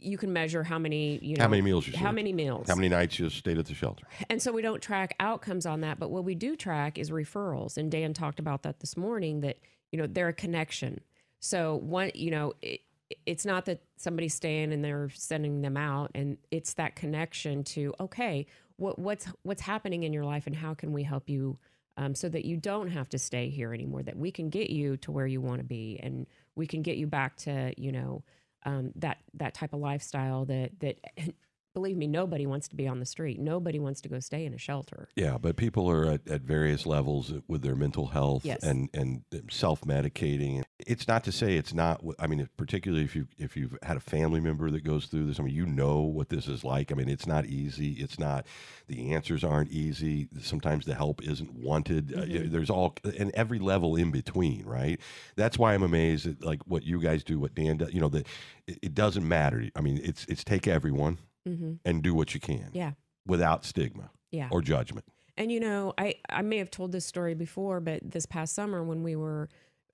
You 0.00 0.16
can 0.16 0.32
measure 0.32 0.62
how 0.62 0.78
many, 0.78 1.18
you 1.22 1.36
know, 1.36 1.42
how 1.42 1.48
many 1.48 1.62
meals 1.62 1.86
you 1.86 1.96
how 1.96 2.12
many 2.12 2.32
meals, 2.32 2.68
How 2.68 2.76
many 2.76 2.88
nights 2.88 3.18
you 3.18 3.28
stayed 3.30 3.58
at 3.58 3.66
the 3.66 3.74
shelter? 3.74 4.06
and 4.30 4.40
so 4.40 4.52
we 4.52 4.62
don't 4.62 4.80
track 4.80 5.14
outcomes 5.18 5.66
on 5.66 5.80
that. 5.80 5.98
But 5.98 6.10
what 6.10 6.24
we 6.24 6.34
do 6.34 6.56
track 6.56 6.98
is 6.98 7.10
referrals, 7.10 7.76
and 7.76 7.90
Dan 7.90 8.14
talked 8.14 8.38
about 8.38 8.62
that 8.62 8.80
this 8.80 8.96
morning. 8.96 9.40
That 9.40 9.58
you 9.90 9.98
know 9.98 10.06
they're 10.06 10.28
a 10.28 10.32
connection. 10.32 11.00
So 11.40 11.76
one, 11.76 12.10
you 12.14 12.30
know, 12.30 12.54
it, 12.62 12.80
it's 13.26 13.46
not 13.46 13.64
that 13.66 13.82
somebody's 13.96 14.34
staying 14.34 14.72
and 14.72 14.84
they're 14.84 15.10
sending 15.10 15.62
them 15.62 15.76
out, 15.76 16.10
and 16.14 16.38
it's 16.50 16.74
that 16.74 16.94
connection 16.94 17.64
to 17.64 17.94
okay, 18.00 18.46
what 18.76 18.98
what's 18.98 19.26
what's 19.42 19.62
happening 19.62 20.04
in 20.04 20.12
your 20.12 20.24
life, 20.24 20.46
and 20.46 20.56
how 20.56 20.74
can 20.74 20.92
we 20.92 21.02
help 21.02 21.28
you 21.28 21.58
um, 21.96 22.14
so 22.14 22.28
that 22.28 22.44
you 22.44 22.56
don't 22.56 22.88
have 22.88 23.08
to 23.10 23.18
stay 23.18 23.48
here 23.48 23.74
anymore. 23.74 24.02
That 24.02 24.16
we 24.16 24.30
can 24.30 24.48
get 24.50 24.70
you 24.70 24.96
to 24.98 25.10
where 25.10 25.26
you 25.26 25.40
want 25.40 25.58
to 25.58 25.64
be, 25.64 25.98
and 26.02 26.26
we 26.54 26.66
can 26.66 26.82
get 26.82 26.96
you 26.96 27.06
back 27.06 27.36
to 27.38 27.74
you 27.76 27.92
know 27.92 28.22
um, 28.64 28.92
that 28.96 29.18
that 29.34 29.54
type 29.54 29.72
of 29.72 29.80
lifestyle 29.80 30.44
that 30.46 30.78
that. 30.80 30.98
Believe 31.78 31.96
me, 31.96 32.08
nobody 32.08 32.44
wants 32.44 32.66
to 32.68 32.74
be 32.76 32.88
on 32.88 32.98
the 32.98 33.06
street. 33.06 33.38
Nobody 33.38 33.78
wants 33.78 34.00
to 34.00 34.08
go 34.08 34.18
stay 34.18 34.44
in 34.44 34.52
a 34.52 34.58
shelter. 34.58 35.08
Yeah, 35.14 35.38
but 35.38 35.54
people 35.56 35.88
are 35.88 36.06
at, 36.06 36.26
at 36.28 36.40
various 36.40 36.86
levels 36.86 37.32
with 37.46 37.62
their 37.62 37.76
mental 37.76 38.08
health 38.08 38.44
Yes. 38.44 38.64
and 38.64 38.88
and 38.92 39.22
self 39.48 39.82
medicating. 39.82 40.64
It's 40.80 41.06
not 41.06 41.22
to 41.24 41.30
say 41.32 41.54
it's 41.56 41.72
not. 41.72 42.02
I 42.18 42.26
mean, 42.26 42.48
particularly 42.56 43.04
if 43.04 43.14
you 43.14 43.28
if 43.38 43.56
you've 43.56 43.78
had 43.84 43.96
a 43.96 44.00
family 44.00 44.40
member 44.40 44.68
that 44.72 44.82
goes 44.82 45.06
through 45.06 45.26
this. 45.28 45.38
I 45.38 45.44
mean, 45.44 45.54
you 45.54 45.66
know 45.66 46.00
what 46.00 46.30
this 46.30 46.48
is 46.48 46.64
like. 46.64 46.90
I 46.90 46.96
mean, 46.96 47.08
it's 47.08 47.26
not 47.28 47.46
easy. 47.46 47.92
It's 47.92 48.18
not. 48.18 48.44
The 48.88 49.12
answers 49.14 49.44
aren't 49.44 49.70
easy. 49.70 50.28
Sometimes 50.40 50.84
the 50.84 50.94
help 50.96 51.22
isn't 51.22 51.52
wanted. 51.54 52.12
Uh, 52.12 52.22
Mm-hmm. 52.28 52.50
there's 52.52 52.70
all 52.70 52.94
and 53.16 53.30
every 53.34 53.60
level 53.60 53.94
in 53.94 54.10
between. 54.10 54.64
Right. 54.66 54.98
That's 55.36 55.56
why 55.58 55.74
I'm 55.74 55.84
amazed 55.84 56.26
at 56.26 56.42
like 56.44 56.60
what 56.66 56.82
you 56.82 57.00
guys 57.00 57.22
do, 57.22 57.38
what 57.38 57.54
Dan 57.54 57.76
does. 57.76 57.94
You 57.94 58.00
know 58.00 58.08
that 58.08 58.26
it, 58.66 58.78
it 58.82 58.94
doesn't 58.94 59.26
matter. 59.26 59.70
I 59.76 59.80
mean, 59.80 60.00
it's 60.02 60.24
it's 60.28 60.42
take 60.42 60.66
everyone 60.66 61.18
hmm 61.56 61.72
and 61.84 62.02
do 62.02 62.14
what 62.14 62.34
you 62.34 62.40
can 62.40 62.70
Yeah, 62.72 62.92
without 63.26 63.64
stigma 63.64 64.10
yeah. 64.30 64.48
or 64.50 64.60
judgment. 64.62 65.06
And 65.36 65.52
you 65.52 65.60
know, 65.60 65.94
I 65.96 66.16
I 66.28 66.42
may 66.42 66.58
have 66.58 66.70
told 66.70 66.92
this 66.92 67.06
story 67.06 67.34
before, 67.34 67.80
but 67.80 68.00
this 68.02 68.26
past 68.26 68.54
summer 68.54 68.82
when 68.82 69.02
we 69.02 69.16
were 69.16 69.48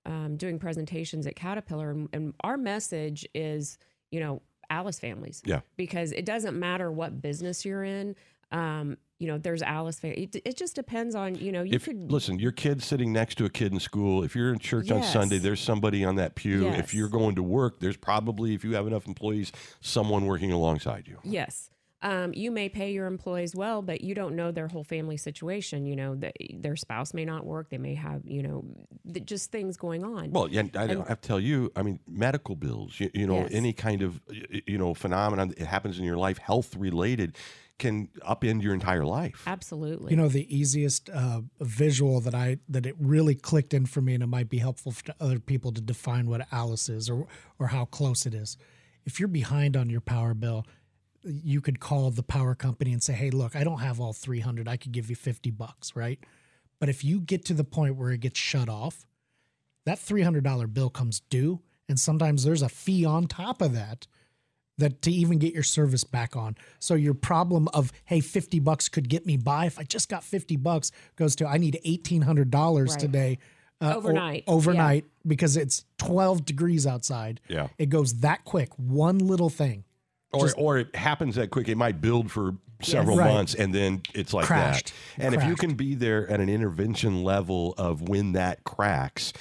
um, 0.05 0.37
doing 0.37 0.59
presentations 0.59 1.25
at 1.27 1.35
Caterpillar, 1.35 1.91
and, 1.91 2.09
and 2.13 2.33
our 2.41 2.57
message 2.57 3.25
is, 3.33 3.77
you 4.11 4.19
know, 4.19 4.41
ALICE 4.69 4.99
families. 4.99 5.41
Yeah. 5.45 5.61
Because 5.77 6.11
it 6.11 6.25
doesn't 6.25 6.57
matter 6.59 6.91
what 6.91 7.21
business 7.21 7.65
you're 7.65 7.83
in. 7.83 8.15
Um, 8.51 8.97
you 9.19 9.27
know, 9.27 9.37
there's 9.37 9.61
ALICE. 9.61 9.99
It, 10.03 10.35
it 10.43 10.57
just 10.57 10.75
depends 10.75 11.15
on 11.15 11.35
you 11.35 11.51
know. 11.51 11.63
You 11.63 11.75
if 11.75 11.85
could 11.85 12.11
listen, 12.11 12.39
your 12.39 12.51
kid's 12.51 12.85
sitting 12.85 13.13
next 13.13 13.35
to 13.35 13.45
a 13.45 13.49
kid 13.49 13.71
in 13.71 13.79
school. 13.79 14.23
If 14.23 14.35
you're 14.35 14.51
in 14.51 14.59
church 14.59 14.91
on 14.91 15.03
Sunday, 15.03 15.37
there's 15.37 15.61
somebody 15.61 16.03
on 16.03 16.15
that 16.15 16.35
pew. 16.35 16.63
Yes. 16.63 16.79
If 16.79 16.93
you're 16.93 17.09
going 17.09 17.35
to 17.35 17.43
work, 17.43 17.79
there's 17.79 17.97
probably, 17.97 18.53
if 18.53 18.63
you 18.63 18.75
have 18.75 18.87
enough 18.87 19.07
employees, 19.07 19.51
someone 19.79 20.25
working 20.25 20.51
alongside 20.51 21.07
you. 21.07 21.19
Yes. 21.23 21.69
Um, 22.01 22.33
you 22.35 22.51
may 22.51 22.69
pay 22.69 22.91
your 22.91 23.07
employees 23.07 23.55
well, 23.55 23.81
but 23.81 24.01
you 24.01 24.13
don't 24.13 24.35
know 24.35 24.51
their 24.51 24.67
whole 24.67 24.83
family 24.83 25.17
situation. 25.17 25.87
You 25.87 25.95
know, 25.95 26.15
that 26.15 26.35
their 26.53 26.75
spouse 26.75 27.13
may 27.15 27.25
not 27.25 27.45
work. 27.45 27.69
They 27.69 27.79
may 27.79 27.95
have, 27.95 28.21
you 28.25 28.43
know, 28.43 28.65
th- 29.11 29.25
just 29.25 29.51
things 29.51 29.75
going 29.75 30.03
on. 30.03 30.29
Well, 30.31 30.47
yeah, 30.47 30.63
I, 30.75 30.83
I 30.83 30.87
have 31.07 31.21
to 31.21 31.27
tell 31.27 31.39
you. 31.39 31.71
I 31.75 31.81
mean, 31.81 31.99
medical 32.07 32.55
bills. 32.55 32.99
You, 32.99 33.09
you 33.13 33.25
know, 33.25 33.39
Yes. 33.39 33.49
any 33.53 33.73
kind 33.73 34.03
of 34.03 34.21
you 34.67 34.77
know 34.77 34.93
phenomenon 34.93 35.47
that 35.57 35.59
happens 35.65 35.97
in 35.97 36.05
your 36.05 36.17
life, 36.17 36.37
health 36.37 36.75
related, 36.75 37.37
can 37.77 38.07
upend 38.21 38.61
your 38.61 38.73
entire 38.73 39.03
life. 39.03 39.43
Absolutely. 39.45 40.11
You 40.11 40.17
know, 40.17 40.27
the 40.27 40.55
easiest 40.55 41.09
uh, 41.09 41.41
visual 41.59 42.21
that 42.21 42.33
I 42.33 42.57
that 42.69 42.85
it 42.85 42.95
really 42.99 43.35
clicked 43.35 43.73
in 43.73 43.85
for 43.85 44.01
me, 44.01 44.13
and 44.13 44.23
it 44.23 44.27
might 44.27 44.49
be 44.49 44.59
helpful 44.59 44.91
for 44.91 45.13
other 45.19 45.39
people 45.39 45.71
to 45.73 45.81
define 45.81 46.29
what 46.29 46.47
ALICE 46.51 46.89
is 46.89 47.09
or 47.09 47.27
or 47.59 47.67
how 47.67 47.85
close 47.85 48.25
it 48.25 48.33
is. 48.33 48.57
If 49.05 49.19
you're 49.19 49.27
behind 49.27 49.75
on 49.75 49.89
your 49.89 50.01
power 50.01 50.33
bill, 50.33 50.65
you 51.23 51.61
could 51.61 51.79
call 51.79 52.09
the 52.11 52.23
power 52.23 52.55
company 52.55 52.93
and 52.93 53.03
say, 53.03 53.13
"Hey, 53.13 53.29
look, 53.29 53.55
I 53.55 53.63
don't 53.63 53.79
have 53.79 53.99
all 53.99 54.13
300. 54.13 54.67
I 54.67 54.77
could 54.77 54.91
give 54.91 55.09
you 55.09 55.15
50 55.15 55.51
bucks, 55.51 55.95
right?" 55.95 56.19
But 56.79 56.89
if 56.89 57.03
you 57.03 57.19
get 57.19 57.45
to 57.45 57.53
the 57.53 57.63
point 57.63 57.95
where 57.97 58.11
it 58.11 58.19
gets 58.19 58.39
shut 58.39 58.69
off, 58.69 59.05
that 59.85 59.97
$300 59.97 60.73
bill 60.73 60.89
comes 60.89 61.19
due, 61.19 61.61
and 61.87 61.99
sometimes 61.99 62.43
there's 62.43 62.61
a 62.61 62.69
fee 62.69 63.05
on 63.05 63.27
top 63.27 63.61
of 63.61 63.73
that 63.73 64.07
that 64.77 65.01
to 65.03 65.11
even 65.11 65.39
get 65.39 65.53
your 65.53 65.63
service 65.63 66.03
back 66.03 66.35
on. 66.35 66.55
So 66.79 66.95
your 66.95 67.13
problem 67.13 67.67
of 67.73 67.91
hey, 68.05 68.19
50 68.19 68.59
bucks 68.59 68.89
could 68.89 69.07
get 69.09 69.25
me 69.25 69.37
by 69.37 69.65
if 69.65 69.79
I 69.79 69.83
just 69.83 70.09
got 70.09 70.23
50 70.23 70.57
bucks 70.57 70.91
goes 71.15 71.35
to 71.37 71.47
I 71.47 71.57
need 71.57 71.79
$1800 71.85 72.89
Right. 72.89 72.99
today 72.99 73.37
uh, 73.81 73.93
o- 73.93 73.97
Overnight. 73.97 74.43
overnight 74.47 75.05
because 75.25 75.57
it's 75.57 75.85
12 75.97 76.45
degrees 76.45 76.85
outside. 76.87 77.39
Yeah. 77.47 77.67
It 77.77 77.89
goes 77.89 78.15
that 78.21 78.43
quick. 78.45 78.69
One 78.77 79.17
little 79.19 79.49
thing. 79.49 79.83
or 80.33 80.49
or 80.57 80.77
it 80.79 80.95
happens 80.95 81.35
that 81.35 81.51
quick. 81.51 81.69
It 81.69 81.77
might 81.77 82.01
build 82.01 82.29
for 82.31 82.55
several 82.81 83.17
Right. 83.17 83.33
months 83.33 83.55
and 83.55 83.73
then 83.73 84.01
it's 84.13 84.33
like 84.33 84.45
Crashed. 84.45 84.91
that. 85.17 85.23
And 85.25 85.35
if 85.35 85.43
you 85.45 85.55
can 85.55 85.75
be 85.75 85.95
there 85.95 86.29
at 86.29 86.41
an 86.41 86.49
intervention 86.49 87.23
level 87.23 87.73
of 87.77 88.01
when 88.09 88.33
that 88.33 88.63
cracks. 88.65 89.31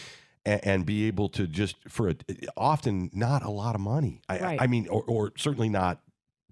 And, 0.47 0.61
and 0.65 0.87
be 0.87 1.07
able 1.07 1.29
to 1.31 1.47
just 1.47 1.77
for 1.89 2.11
a, 2.11 2.17
often 2.57 3.11
not 3.15 3.43
a 3.43 3.51
lot 3.51 3.75
of 3.75 3.81
money. 3.81 4.21
I, 4.29 4.39
Right. 4.39 4.61
I 4.61 4.67
mean, 4.67 4.89
or, 4.89 5.03
or 5.05 5.33
certainly 5.37 5.69
not 5.71 6.01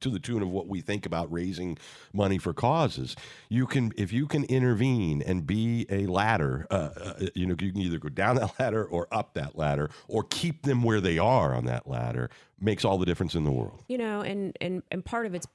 to 0.01 0.11
the 0.11 0.19
tune 0.19 0.43
of 0.43 0.49
what 0.49 0.67
we 0.67 0.81
think 0.81 1.07
about 1.07 1.33
raising 1.33 1.79
money 2.13 2.37
for 2.39 2.53
causes. 2.53 3.17
You 3.49 3.67
can, 3.67 3.93
if 3.97 4.13
you 4.13 4.27
can 4.27 4.45
intervene 4.45 5.23
and 5.23 5.47
be 5.47 5.87
a 5.91 6.07
ladder, 6.07 6.67
uh, 6.71 6.75
uh, 6.75 7.27
you 7.35 7.47
know, 7.47 7.55
you 7.59 7.73
can 7.73 7.81
either 7.81 7.99
go 7.99 8.09
down 8.09 8.37
that 8.37 8.59
ladder 8.59 8.85
or 8.85 9.09
up 9.13 9.35
that 9.35 9.57
ladder, 9.57 9.91
or 10.09 10.25
keep 10.25 10.63
them 10.63 10.83
where 10.83 11.01
they 11.01 11.19
are 11.19 11.55
on 11.55 11.65
that 11.67 11.89
ladder. 11.89 12.31
Makes 12.61 12.85
all 12.85 12.99
the 12.99 13.07
difference 13.07 13.35
in 13.35 13.45
the 13.45 13.51
world. 13.53 13.83
you 13.89 13.99
know 13.99 14.21
and 14.21 14.57
and 14.61 14.83
and 14.91 15.05
part 15.05 15.27
of 15.27 15.35
it's 15.35 15.47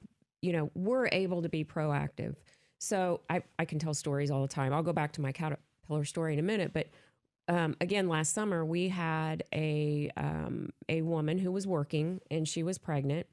you 0.42 0.52
know 0.52 0.70
we're 0.74 1.08
able 1.10 1.40
to 1.42 1.48
be 1.48 1.64
proactive 1.64 2.34
so 2.78 3.20
i 3.30 3.42
i 3.58 3.64
can 3.64 3.78
tell 3.78 3.94
stories 3.94 4.30
all 4.30 4.42
the 4.42 4.48
time 4.48 4.72
i'll 4.74 4.82
go 4.82 4.92
back 4.92 5.12
to 5.12 5.20
my 5.22 5.32
caterpillar 5.32 6.04
story 6.04 6.34
in 6.34 6.38
a 6.38 6.42
minute 6.42 6.72
but 6.74 6.86
um, 7.48 7.76
again, 7.80 8.08
last 8.08 8.34
summer 8.34 8.64
we 8.64 8.88
had 8.88 9.42
a 9.54 10.10
um, 10.16 10.70
a 10.88 11.02
woman 11.02 11.38
who 11.38 11.50
was 11.50 11.66
working 11.66 12.20
and 12.30 12.46
she 12.46 12.62
was 12.62 12.78
pregnant, 12.78 13.26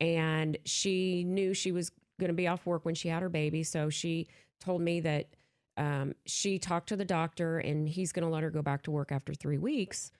and 0.00 0.58
she 0.64 1.24
knew 1.24 1.54
she 1.54 1.72
was 1.72 1.90
going 2.20 2.28
to 2.28 2.34
be 2.34 2.46
off 2.46 2.66
work 2.66 2.84
when 2.84 2.94
she 2.94 3.08
had 3.08 3.22
her 3.22 3.28
baby. 3.28 3.62
So 3.62 3.90
she 3.90 4.28
told 4.60 4.80
me 4.80 5.00
that 5.00 5.28
um, 5.76 6.14
she 6.24 6.58
talked 6.58 6.88
to 6.88 6.96
the 6.96 7.04
doctor 7.04 7.58
and 7.58 7.88
he's 7.88 8.12
going 8.12 8.26
to 8.26 8.32
let 8.32 8.42
her 8.42 8.50
go 8.50 8.62
back 8.62 8.82
to 8.82 8.90
work 8.90 9.12
after 9.12 9.34
three 9.34 9.58
weeks 9.58 10.10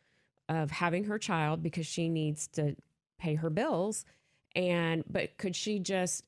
of 0.49 0.71
having 0.71 1.05
her 1.05 1.19
child 1.19 1.63
because 1.63 1.87
she 1.87 2.09
needs 2.09 2.47
to 2.49 2.77
pay 3.19 3.35
her 3.35 3.51
bills. 3.51 4.05
And 4.55 5.05
but 5.11 5.37
could 5.39 5.57
she 5.57 5.79
just 5.79 6.25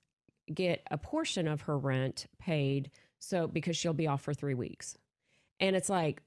get 0.52 0.82
a 0.90 0.98
portion 0.98 1.46
of 1.46 1.62
her 1.62 1.78
rent 1.78 2.26
paid 2.38 2.90
so 3.18 3.46
because 3.46 3.76
she'll 3.76 3.92
be 3.92 4.06
off 4.06 4.22
for 4.22 4.34
three 4.34 4.54
weeks? 4.54 4.96
And 5.60 5.76
it's 5.76 5.88
like 5.88 6.22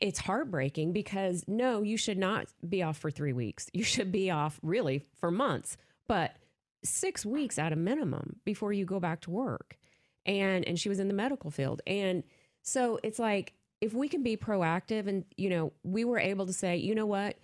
it's 0.00 0.20
heartbreaking 0.20 0.92
because 0.92 1.44
no, 1.46 1.82
you 1.82 1.96
should 1.96 2.18
not 2.18 2.46
be 2.68 2.82
off 2.82 2.96
for 2.96 3.10
three 3.10 3.32
weeks. 3.32 3.68
You 3.72 3.84
should 3.84 4.12
be 4.12 4.30
off 4.30 4.60
really 4.62 5.04
for 5.16 5.30
months, 5.30 5.76
but 6.06 6.36
six 6.84 7.24
weeks 7.24 7.58
at 7.58 7.72
a 7.72 7.76
minimum 7.76 8.36
before 8.44 8.72
you 8.72 8.84
go 8.84 9.00
back 9.00 9.20
to 9.22 9.30
work. 9.30 9.78
And 10.26 10.66
and 10.66 10.78
she 10.78 10.88
was 10.88 11.00
in 11.00 11.08
the 11.08 11.14
medical 11.14 11.50
field. 11.50 11.82
And 11.86 12.22
so 12.62 12.98
it's 13.02 13.18
like 13.18 13.54
if 13.80 13.92
we 13.92 14.08
can 14.08 14.22
be 14.22 14.36
proactive 14.36 15.06
and 15.06 15.24
you 15.36 15.50
know, 15.50 15.72
we 15.82 16.04
were 16.04 16.18
able 16.18 16.46
to 16.46 16.52
say, 16.52 16.76
you 16.76 16.94
know 16.94 17.06
what, 17.06 17.36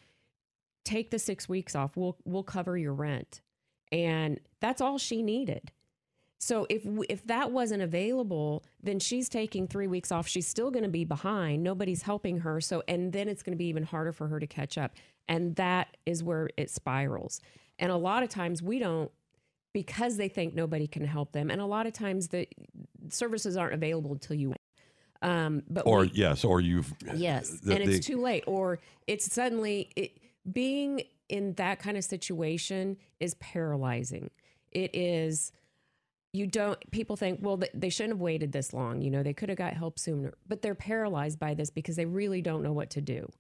take 0.85 1.11
the 1.11 1.19
six 1.19 1.49
weeks 1.49 1.75
off. 1.75 1.97
We'll 1.97 2.17
we'll 2.25 2.43
cover 2.43 2.79
your 2.79 2.95
rent. 2.95 3.41
And 3.93 4.41
that's 4.61 4.81
all 4.81 4.99
she 4.99 5.23
needed. 5.23 5.73
So 6.43 6.67
if 6.71 6.87
if 7.11 7.27
that 7.27 7.53
wasn't 7.53 7.83
available, 7.83 8.65
then 8.83 8.99
she's 8.99 9.29
taking 9.29 9.69
3 9.69 9.87
weeks 9.87 10.11
off. 10.11 10.27
She's 10.27 10.49
still 10.49 10.71
going 10.71 10.85
to 10.85 10.89
be 10.89 11.05
behind. 11.05 11.63
Nobody's 11.63 12.03
helping 12.03 12.39
her. 12.39 12.63
So 12.63 12.83
and 12.89 13.13
then 13.13 13.29
it's 13.29 13.43
going 13.43 13.53
to 13.53 13.59
be 13.59 13.67
even 13.67 13.83
harder 13.83 14.11
for 14.13 14.27
her 14.29 14.41
to 14.41 14.47
catch 14.47 14.79
up. 14.79 14.93
And 15.29 15.55
that 15.57 15.97
is 16.07 16.25
where 16.25 16.49
it 16.57 16.71
spirals. 16.71 17.41
And 17.79 17.93
a 17.93 17.97
lot 17.97 18.23
of 18.23 18.31
times 18.31 18.63
we 18.63 18.79
don't 18.79 19.11
because 19.75 20.17
they 20.17 20.29
think 20.29 20.55
nobody 20.55 20.87
can 20.87 21.05
help 21.05 21.33
them. 21.33 21.51
And 21.51 21.61
a 21.61 21.67
lot 21.67 21.87
of 21.87 21.93
times 21.93 22.29
the 22.29 22.49
services 23.11 23.57
aren't 23.59 23.75
available 23.75 24.13
until 24.13 24.37
you 24.37 24.55
um 25.23 25.63
but 25.69 25.87
Or 25.87 26.01
we- 26.01 26.11
yes, 26.15 26.43
or 26.43 26.63
you've 26.63 26.95
Yes, 27.15 27.51
the- 27.61 27.75
and 27.75 27.85
it's 27.85 27.99
the- 27.99 28.15
too 28.15 28.21
late, 28.21 28.45
or 28.47 28.79
it's 29.07 29.31
suddenly 29.31 29.91
it, 29.95 30.17
being 30.51 31.03
in 31.29 31.53
that 31.55 31.79
kind 31.81 31.99
of 31.99 32.05
situation 32.05 32.97
is 33.21 33.35
paralyzing. 33.35 34.31
It 34.73 34.95
is. 34.97 35.53
You 36.33 36.47
don't. 36.47 36.79
People 36.91 37.17
think, 37.17 37.41
well, 37.43 37.61
they 37.75 37.89
shouldn't 37.89 38.15
have 38.15 38.21
waited 38.21 38.53
this 38.53 38.73
long. 38.73 39.03
You 39.03 39.11
know, 39.11 39.23
they 39.23 39.33
could 39.33 39.49
have 39.49 39.59
got 39.59 39.73
help 39.75 39.99
sooner, 39.99 40.35
but 40.47 40.63
they're 40.63 40.75
paralyzed 40.77 41.39
by 41.39 41.55
this 41.55 41.71
because 41.71 41.97
they 41.97 42.05
really 42.05 42.41
don't 42.41 42.63
know 42.63 42.73
what 42.73 42.91
to 42.91 43.01
do. 43.01 43.31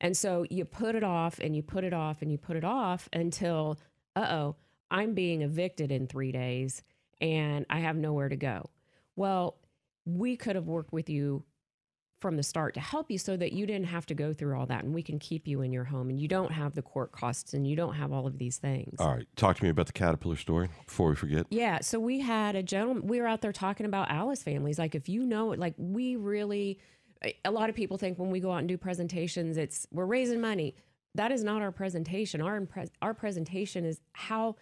And 0.00 0.16
so 0.16 0.46
you 0.48 0.64
put 0.64 0.94
it 0.94 1.04
off 1.04 1.40
and 1.40 1.54
you 1.54 1.62
put 1.62 1.84
it 1.84 1.92
off 1.92 2.22
and 2.22 2.30
you 2.30 2.38
put 2.38 2.56
it 2.56 2.64
off 2.64 3.08
until, 3.12 3.78
uh 4.16 4.26
oh, 4.30 4.56
I'm 4.90 5.14
being 5.14 5.42
evicted 5.42 5.90
in 5.90 6.06
three 6.06 6.32
days 6.32 6.82
and 7.20 7.66
I 7.68 7.80
have 7.80 7.96
nowhere 7.96 8.28
to 8.28 8.36
go. 8.36 8.70
Well, 9.16 9.56
we 10.06 10.36
could 10.36 10.54
have 10.56 10.66
worked 10.66 10.92
with 10.92 11.10
you 11.10 11.44
from 12.20 12.36
the 12.36 12.42
start 12.42 12.74
to 12.74 12.80
help 12.80 13.10
you 13.10 13.18
so 13.18 13.36
that 13.36 13.52
you 13.52 13.66
didn't 13.66 13.86
have 13.86 14.06
to 14.06 14.14
go 14.14 14.32
through 14.32 14.58
all 14.58 14.66
that 14.66 14.84
and 14.84 14.92
we 14.92 15.02
can 15.02 15.18
keep 15.18 15.46
you 15.46 15.62
in 15.62 15.72
your 15.72 15.84
home 15.84 16.10
and 16.10 16.18
you 16.18 16.26
don't 16.26 16.50
have 16.50 16.74
the 16.74 16.82
court 16.82 17.12
costs 17.12 17.54
and 17.54 17.66
you 17.66 17.76
don't 17.76 17.94
have 17.94 18.12
all 18.12 18.26
of 18.26 18.38
these 18.38 18.56
things. 18.56 18.96
All 18.98 19.14
right, 19.14 19.26
talk 19.36 19.56
to 19.58 19.64
me 19.64 19.70
about 19.70 19.86
the 19.86 19.92
caterpillar 19.92 20.36
story 20.36 20.68
before 20.86 21.10
we 21.10 21.16
forget. 21.16 21.46
Yeah, 21.50 21.78
so 21.80 22.00
we 22.00 22.20
had 22.20 22.56
a 22.56 22.62
gentleman 22.62 23.06
we 23.06 23.20
were 23.20 23.26
out 23.26 23.40
there 23.40 23.52
talking 23.52 23.86
about 23.86 24.10
ALICE 24.10 24.42
families 24.42 24.78
like 24.78 24.94
if 24.94 25.08
you 25.08 25.24
know 25.24 25.48
like 25.48 25.74
we 25.76 26.16
really 26.16 26.78
a 27.44 27.50
lot 27.50 27.68
of 27.68 27.76
people 27.76 27.98
think 27.98 28.18
when 28.18 28.30
we 28.30 28.40
go 28.40 28.52
out 28.52 28.58
and 28.58 28.68
do 28.68 28.76
presentations 28.76 29.56
it's 29.56 29.86
we're 29.90 30.06
raising 30.06 30.40
money. 30.40 30.74
That 31.14 31.32
is 31.32 31.42
not 31.42 31.62
our 31.62 31.72
presentation. 31.72 32.40
Our 32.40 32.60
impre- 32.60 32.90
our 33.02 33.14
presentation 33.14 33.84
is 33.84 34.00
how 34.12 34.56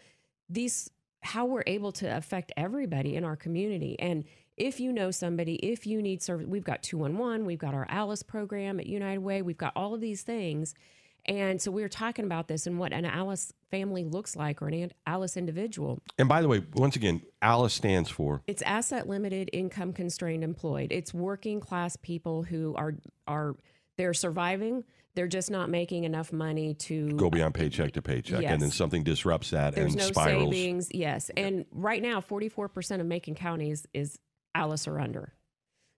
these 0.48 0.90
how 1.22 1.44
we're 1.44 1.64
able 1.66 1.92
to 1.92 2.16
affect 2.16 2.52
everybody 2.56 3.16
in 3.16 3.25
our 3.25 3.36
community 3.36 3.98
and 3.98 4.25
if 4.56 4.80
you 4.80 4.92
know 4.92 5.10
somebody, 5.10 5.56
if 5.56 5.86
you 5.86 6.00
need 6.00 6.22
service, 6.22 6.46
we've 6.46 6.64
got 6.64 6.82
211, 6.82 7.44
we've 7.44 7.58
got 7.58 7.75
our 7.75 7.86
ALICE 7.90 8.22
program 8.22 8.80
at 8.80 8.86
United 8.86 9.18
Way, 9.18 9.42
we've 9.42 9.58
got 9.58 9.72
all 9.76 9.94
of 9.94 10.00
these 10.00 10.22
things. 10.22 10.75
And 11.28 11.60
so 11.60 11.72
we 11.72 11.82
were 11.82 11.88
talking 11.88 12.25
about 12.25 12.46
this 12.46 12.68
and 12.68 12.78
what 12.78 12.92
an 12.92 13.04
ALICE 13.04 13.52
family 13.70 14.04
looks 14.04 14.36
like 14.36 14.62
or 14.62 14.68
an 14.68 14.92
ALICE 15.06 15.36
individual. 15.36 16.00
And 16.18 16.28
by 16.28 16.40
the 16.40 16.48
way, 16.48 16.62
once 16.75 16.94
again, 16.96 17.20
ALICE 17.42 17.75
stands 17.75 18.08
for 18.08 18.42
It's 18.46 18.62
asset 18.62 19.08
limited, 19.08 19.50
income 19.52 19.92
constrained 19.92 20.44
employed. 20.44 20.92
It's 20.92 21.12
working 21.12 21.60
class 21.60 21.96
people 21.96 22.44
who 22.44 22.75
are 22.76 22.94
are 23.26 23.56
they're 23.96 24.14
surviving. 24.14 24.84
They're 25.16 25.26
just 25.26 25.50
not 25.50 25.70
making 25.70 26.04
enough 26.04 26.30
money 26.30 26.75
to 26.75 27.10
go 27.12 27.30
beyond 27.30 27.54
paycheck 27.54 27.92
to 27.92 28.02
paycheck, 28.02 28.44
and 28.44 28.60
then 28.60 28.70
something 28.70 29.02
disrupts 29.02 29.50
that 29.50 29.75
There's 29.75 29.94
and 29.94 30.02
no 30.02 30.08
spirals. 30.08 30.54
savings. 30.54 30.88
Yes. 30.92 31.30
And 31.36 31.64
right 31.72 32.02
now, 32.02 32.20
44% 32.20 33.00
of 33.00 33.06
Macon 33.06 33.34
counties 33.34 33.86
is 33.94 34.18
ALICE 34.56 34.88
or 34.88 34.98
under. 34.98 35.32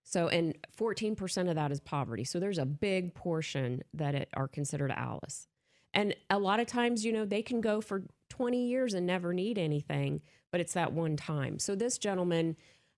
So, 0.05 0.29
and 0.29 0.57
14% 0.79 1.49
of 1.51 1.57
that 1.57 1.71
is 1.71 1.81
poverty. 1.81 2.25
So 2.25 2.41
there's 2.41 2.59
a 2.59 2.65
big 2.65 3.15
portion 3.15 3.83
that 3.93 4.15
it, 4.15 4.29
are 4.35 4.49
considered 4.49 4.91
ALICE. 4.91 5.47
And 5.93 6.15
a 6.31 6.39
lot 6.39 6.61
of 6.61 6.67
times, 6.67 7.05
you 7.05 7.13
know, 7.13 7.25
they 7.25 7.43
can 7.43 7.61
go 7.61 7.81
for 7.81 8.05
20 8.31 8.67
years 8.67 8.95
and 8.95 9.07
never 9.07 9.35
need 9.35 9.59
anything, 9.59 10.23
but 10.51 10.61
it's 10.61 10.75
that 10.75 10.93
one 10.93 11.17
time. 11.17 11.59
So 11.59 11.75
this 11.75 11.99
gentleman 11.99 12.57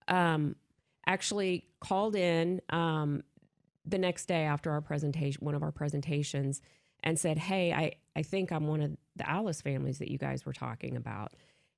um, 0.08 0.56
actually 1.06 1.64
called 1.80 2.14
in 2.14 2.60
um, 2.70 3.22
the 3.84 3.98
next 3.98 4.26
day 4.26 4.42
after 4.42 4.70
our 4.70 4.80
presentation, 4.80 5.44
one 5.44 5.54
of 5.54 5.62
our 5.62 5.72
presentations, 5.72 6.60
and 7.02 7.18
said, 7.18 7.38
Hey, 7.38 7.72
I, 7.72 7.92
I 8.14 8.22
think 8.22 8.52
I'm 8.52 8.66
one 8.66 8.82
of 8.82 8.96
the 9.16 9.28
ALICE 9.28 9.62
families 9.62 9.98
that 9.98 10.10
you 10.10 10.18
guys 10.18 10.44
were 10.44 10.52
talking 10.52 10.96
about. 10.96 11.32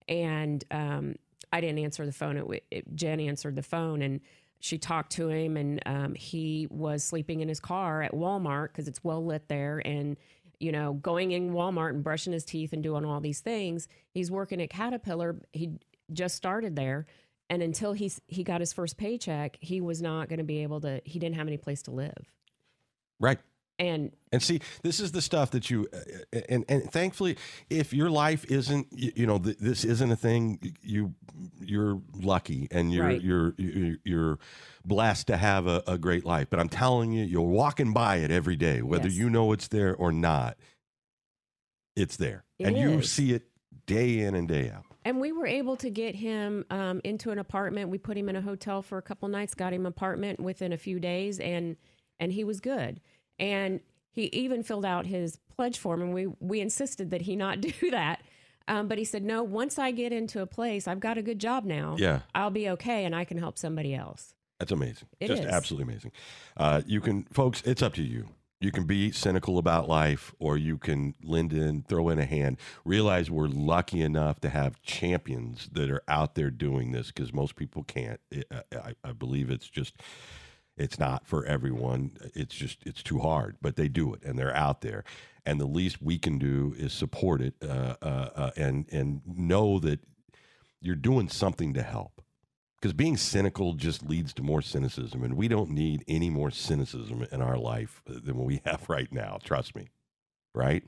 And 0.09 0.65
um, 0.71 1.15
I 1.53 1.61
didn't 1.61 1.79
answer 1.79 2.07
the 2.07 2.13
phone. 2.13 2.37
It, 2.37 2.65
it, 2.71 2.97
Jen 2.97 3.21
answered 3.21 3.57
the 3.57 3.63
phone 3.63 4.03
and 4.03 4.21
she 4.61 4.79
talked 4.79 5.11
to 5.13 5.29
him, 5.29 5.57
and 5.57 5.83
um, 5.87 6.15
he 6.15 6.69
was 6.71 7.03
sleeping 7.03 7.41
in 7.41 7.49
his 7.49 7.59
car 7.59 8.01
at 8.01 8.13
Walmart 8.13 8.69
because 8.69 8.87
it's 8.87 9.03
well 9.03 9.25
lit 9.25 9.49
there. 9.49 9.83
And, 9.85 10.17
you 10.61 10.71
know, 10.71 10.93
going 10.93 11.33
in 11.33 11.53
Walmart 11.53 11.91
and 11.91 12.05
brushing 12.05 12.33
his 12.33 12.45
teeth 12.45 12.73
and 12.73 12.81
doing 12.81 13.05
all 13.05 13.21
these 13.21 13.41
things. 13.41 13.89
He's 14.15 14.31
working 14.31 14.63
at 14.63 14.71
Caterpillar. 14.71 15.35
He 15.53 15.73
just 16.13 16.37
started 16.37 16.77
there. 16.77 17.07
And 17.51 17.61
until 17.61 17.93
he's, 17.93 18.21
he 18.29 18.45
got 18.45 18.61
his 18.61 18.73
first 18.73 18.97
paycheck, 18.97 19.59
he 19.61 19.81
was 19.81 20.01
not 20.01 20.29
going 20.29 20.39
to 20.39 20.45
be 20.45 20.63
able 20.63 20.81
to, 20.83 21.03
he 21.05 21.19
didn't 21.19 21.35
have 21.35 21.49
any 21.49 21.57
place 21.59 21.83
to 21.83 21.91
live. 21.91 22.33
right. 23.19 23.41
And 23.83 24.13
And 24.31 24.41
see, 24.43 24.61
this 24.83 25.01
is 25.01 25.11
the 25.11 25.21
stuff 25.21 25.51
that 25.51 25.69
you, 25.71 25.89
uh, 25.93 26.39
and 26.49 26.65
and 26.69 26.91
thankfully, 26.91 27.37
if 27.69 27.93
your 27.93 28.11
life 28.11 28.45
isn't, 28.51 28.87
you, 28.93 29.27
know, 29.27 29.39
th- 29.39 29.59
this 29.59 29.85
isn't 29.85 30.11
a 30.11 30.17
thing, 30.17 30.75
you 30.83 31.15
you're 31.61 32.01
lucky 32.15 32.69
and 32.71 32.93
you're 32.93 33.05
Right. 33.07 33.21
you're 33.21 33.55
you're 33.59 33.97
you're 34.05 34.39
blessed 34.85 35.27
to 35.29 35.37
have 35.37 35.67
a, 35.67 35.83
a 35.87 35.99
great 35.99 36.25
life. 36.25 36.47
But 36.49 36.61
I'm 36.61 36.69
telling 36.69 37.11
you, 37.13 37.25
you're 37.25 37.43
walking 37.43 37.93
by 37.93 38.17
it 38.19 38.31
every 38.31 38.57
day, 38.57 38.83
whether 38.83 39.09
Yes. 39.09 39.17
you 39.19 39.29
know 39.31 39.51
it's 39.53 39.69
there 39.69 39.97
or 39.97 40.13
not. 40.13 40.57
It's 41.97 42.17
there, 42.17 42.45
It 42.59 42.69
and 42.69 42.77
you 42.79 43.03
see 43.03 43.33
it 43.33 43.43
day 43.87 44.21
in 44.21 44.35
and 44.35 44.47
day 44.49 44.71
out. 44.71 44.85
And 45.05 45.21
we 45.21 45.33
were 45.33 45.47
able 45.47 45.77
to 45.79 45.91
get 45.91 46.15
him 46.15 46.65
um, 46.71 47.01
into 47.03 47.31
an 47.33 47.39
apartment. 47.41 47.91
We 47.91 47.99
put 47.99 48.17
him 48.17 48.29
in 48.29 48.37
a 48.37 48.41
hotel 48.41 48.81
for 48.83 48.97
a 48.99 49.03
couple 49.03 49.29
nights, 49.29 49.55
got 49.55 49.73
him 49.73 49.83
an 49.83 49.87
apartment 49.91 50.39
within 50.41 50.73
a 50.73 50.79
few 50.79 51.01
days, 51.01 51.41
and 51.41 51.77
and 52.21 52.33
he 52.33 52.45
was 52.45 52.61
good. 52.61 53.01
And 53.43 53.81
he 54.13 54.25
even 54.27 54.63
filled 54.63 54.85
out 54.85 55.07
his 55.07 55.39
pledge 55.55 55.79
form, 55.79 56.01
and 56.01 56.15
we 56.15 56.27
we 56.41 56.61
insisted 56.61 57.11
that 57.11 57.23
he 57.23 57.37
not 57.37 57.61
do 57.61 57.91
that. 57.91 58.23
Um, 58.69 58.87
but 58.87 58.97
he 58.97 59.05
said, 59.05 59.25
no. 59.25 59.43
Once 59.43 59.79
I 59.79 59.91
get 59.91 60.13
into 60.13 60.41
a 60.41 60.47
place, 60.47 60.87
I've 60.87 61.01
got 61.01 61.19
a 61.19 61.23
good 61.23 61.41
job 61.41 61.65
now. 61.65 61.97
Yeah. 61.99 62.21
I'll 62.35 62.51
be 62.51 62.69
okay, 62.71 63.05
and 63.05 63.15
I 63.15 63.25
can 63.25 63.37
help 63.37 63.59
somebody 63.59 63.95
else. 63.95 64.35
That's 64.61 64.71
amazing. 64.71 65.09
It 65.19 65.27
Just 65.27 65.43
is. 65.43 65.49
absolutely 65.49 65.93
amazing. 65.93 66.13
Uh, 66.57 66.83
you 66.87 67.01
can, 67.01 67.25
folks, 67.33 67.63
it's 67.67 67.83
up 67.83 67.95
to 67.95 68.03
you. 68.03 68.29
You 68.61 68.71
can 68.71 68.85
be 68.85 69.11
cynical 69.11 69.59
about 69.59 69.89
life 69.89 70.33
or 70.39 70.57
you 70.57 70.79
can 70.79 71.17
lend 71.21 71.53
in, 71.53 71.83
throw 71.83 72.09
in 72.11 72.21
a 72.21 72.25
hand. 72.25 72.59
Realize 72.85 73.29
we're 73.29 73.49
lucky 73.49 74.01
enough 74.01 74.39
to 74.43 74.49
have 74.49 74.81
champions 74.83 75.69
that 75.73 75.91
are 75.91 76.05
out 76.07 76.37
there 76.37 76.49
doing 76.49 76.93
this 76.93 77.09
because 77.09 77.33
most 77.33 77.57
people 77.57 77.83
can't. 77.83 78.21
I, 78.33 78.63
I, 78.73 78.95
I 79.03 79.13
believe 79.13 79.51
it's 79.51 79.69
just, 79.69 79.97
it's 80.77 80.99
not 80.99 81.27
for 81.27 81.45
everyone. 81.47 82.17
It's 82.35 82.55
just, 82.55 82.79
it's 82.87 83.03
too 83.03 83.19
hard, 83.19 83.57
but 83.61 83.77
they 83.77 83.89
do 83.89 84.15
it 84.15 84.23
and 84.25 84.39
they're 84.39 84.57
out 84.57 84.81
there. 84.81 85.05
And 85.45 85.61
the 85.61 85.67
least 85.67 86.01
we 86.01 86.19
can 86.19 86.39
do 86.39 86.75
is 86.79 86.93
support 86.93 87.41
it 87.41 87.55
uh, 87.63 87.97
uh, 88.01 88.29
uh, 88.35 88.51
and, 88.57 88.87
and 88.93 89.23
know 89.27 89.79
that 89.81 90.01
you're 90.81 90.95
doing 90.95 91.29
something 91.29 91.75
to 91.75 91.83
help. 91.83 92.23
Because 92.81 92.93
being 92.93 93.17
cynical 93.17 93.75
just 93.75 94.05
leads 94.05 94.33
to 94.35 94.43
more 94.43 94.63
cynicism 94.63 95.23
and 95.23 95.37
we 95.37 95.47
don't 95.47 95.71
need 95.71 96.05
any 96.09 96.31
more 96.31 96.51
cynicism 96.51 97.27
in 97.31 97.41
our 97.41 97.57
life 97.57 98.03
than 98.07 98.37
what 98.37 98.47
we 98.47 98.61
have 98.67 98.89
right 98.89 99.13
now 99.13 99.39
trust 99.43 99.77
me 99.77 99.89
right? 100.55 100.83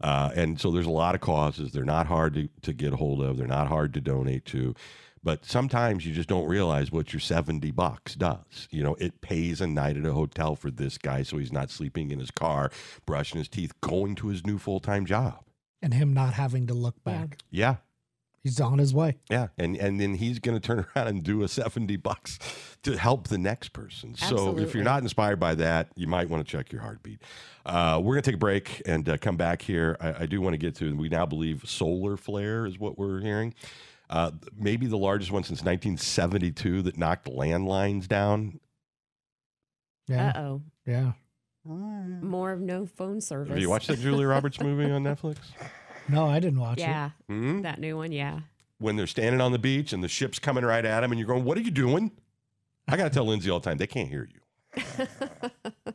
Uh, 0.00 0.30
and 0.34 0.60
so 0.60 0.70
there's 0.70 0.86
a 0.86 0.90
lot 0.90 1.14
of 1.14 1.20
causes. 1.20 1.72
They're 1.72 1.84
not 1.84 2.06
hard 2.06 2.34
to, 2.34 2.48
to 2.62 2.72
get 2.72 2.94
hold 2.94 3.20
of. 3.20 3.36
They're 3.36 3.46
not 3.46 3.68
hard 3.68 3.92
to 3.94 4.00
donate 4.00 4.46
to 4.46 4.74
But 5.22 5.44
sometimes 5.44 6.06
you 6.06 6.14
just 6.14 6.28
don't 6.28 6.48
realize 6.48 6.90
what 6.90 7.12
your 7.12 7.20
70 7.20 7.70
bucks 7.72 8.14
does. 8.14 8.68
You 8.70 8.82
know, 8.82 8.94
it 8.98 9.20
pays 9.20 9.60
a 9.60 9.66
night 9.66 9.96
at 9.98 10.06
a 10.06 10.12
hotel 10.12 10.56
for 10.56 10.70
this 10.70 10.96
guy 10.96 11.22
so 11.22 11.36
he's 11.36 11.52
not 11.52 11.70
sleeping 11.70 12.10
in 12.10 12.18
his 12.18 12.30
car, 12.30 12.70
brushing 13.04 13.38
his 13.38 13.48
teeth, 13.48 13.78
going 13.82 14.14
to 14.16 14.28
his 14.28 14.46
new 14.46 14.58
full 14.58 14.80
time 14.80 15.04
job. 15.04 15.44
And 15.82 15.94
him 15.94 16.12
not 16.12 16.34
having 16.34 16.66
to 16.68 16.74
look 16.74 17.02
back. 17.04 17.38
Yeah. 17.50 17.76
He's 18.42 18.58
on 18.58 18.78
his 18.78 18.94
way. 18.94 19.18
Yeah, 19.28 19.48
and 19.58 19.76
and 19.76 20.00
then 20.00 20.14
he's 20.14 20.38
going 20.38 20.58
to 20.58 20.66
turn 20.66 20.86
around 20.96 21.08
and 21.08 21.22
do 21.22 21.42
a 21.42 21.48
seventy 21.48 21.96
bucks 21.96 22.38
to 22.82 22.96
help 22.96 23.28
the 23.28 23.36
next 23.36 23.74
person. 23.74 24.14
So 24.14 24.56
if 24.56 24.74
you're 24.74 24.82
not 24.82 25.02
inspired 25.02 25.38
by 25.38 25.54
that, 25.56 25.88
you 25.94 26.06
might 26.06 26.30
want 26.30 26.46
to 26.46 26.50
check 26.50 26.72
your 26.72 26.80
heartbeat. 26.80 27.20
Uh, 27.66 28.00
we're 28.02 28.14
going 28.14 28.22
to 28.22 28.30
take 28.30 28.36
a 28.36 28.38
break 28.38 28.80
and 28.86 29.06
uh, 29.06 29.18
come 29.18 29.36
back 29.36 29.60
here. 29.60 29.98
I, 30.00 30.22
I 30.22 30.26
do 30.26 30.40
want 30.40 30.54
to 30.54 30.58
get 30.58 30.74
to. 30.76 30.96
We 30.96 31.10
now 31.10 31.26
believe 31.26 31.64
solar 31.66 32.16
flare 32.16 32.64
is 32.64 32.78
what 32.78 32.96
we're 32.96 33.20
hearing. 33.20 33.52
Uh, 34.10 34.32
maybe 34.58 34.86
the 34.86 34.98
largest 34.98 35.30
one 35.30 35.44
since 35.44 35.60
1972 35.60 36.82
that 36.82 36.98
knocked 36.98 37.26
landlines 37.28 38.08
down. 38.08 38.58
Yeah. 40.08 40.30
Uh 40.34 40.38
oh. 40.40 40.62
Yeah. 40.84 41.12
More 41.64 42.50
of 42.52 42.60
no 42.60 42.86
phone 42.86 43.20
service. 43.20 43.50
Have 43.50 43.58
you 43.60 43.70
watched 43.70 43.86
that 43.86 44.00
Julia 44.00 44.26
Roberts 44.26 44.58
movie 44.62 44.90
on 44.90 45.04
Netflix? 45.04 45.36
No, 46.08 46.26
I 46.26 46.40
didn't 46.40 46.58
watch 46.58 46.78
it. 46.78 46.82
Yeah, 46.82 47.10
Hmm? 47.28 47.60
that 47.62 47.78
new 47.78 47.96
one. 47.98 48.10
Yeah. 48.10 48.40
When 48.78 48.96
they're 48.96 49.06
standing 49.06 49.40
on 49.40 49.52
the 49.52 49.58
beach 49.60 49.92
and 49.92 50.02
the 50.02 50.08
ship's 50.08 50.38
coming 50.40 50.64
right 50.64 50.84
at 50.84 51.02
them, 51.02 51.12
and 51.12 51.18
you're 51.20 51.28
going, 51.28 51.44
"What 51.44 51.56
are 51.56 51.60
you 51.60 51.70
doing?" 51.70 52.10
I 52.88 52.96
got 52.96 53.04
to 53.04 53.10
tell 53.10 53.26
Lindsay 53.26 53.48
all 53.50 53.60
the 53.60 53.68
time, 53.68 53.76
they 53.78 53.86
can't 53.86 54.08
hear 54.08 54.26
you. 54.32 55.06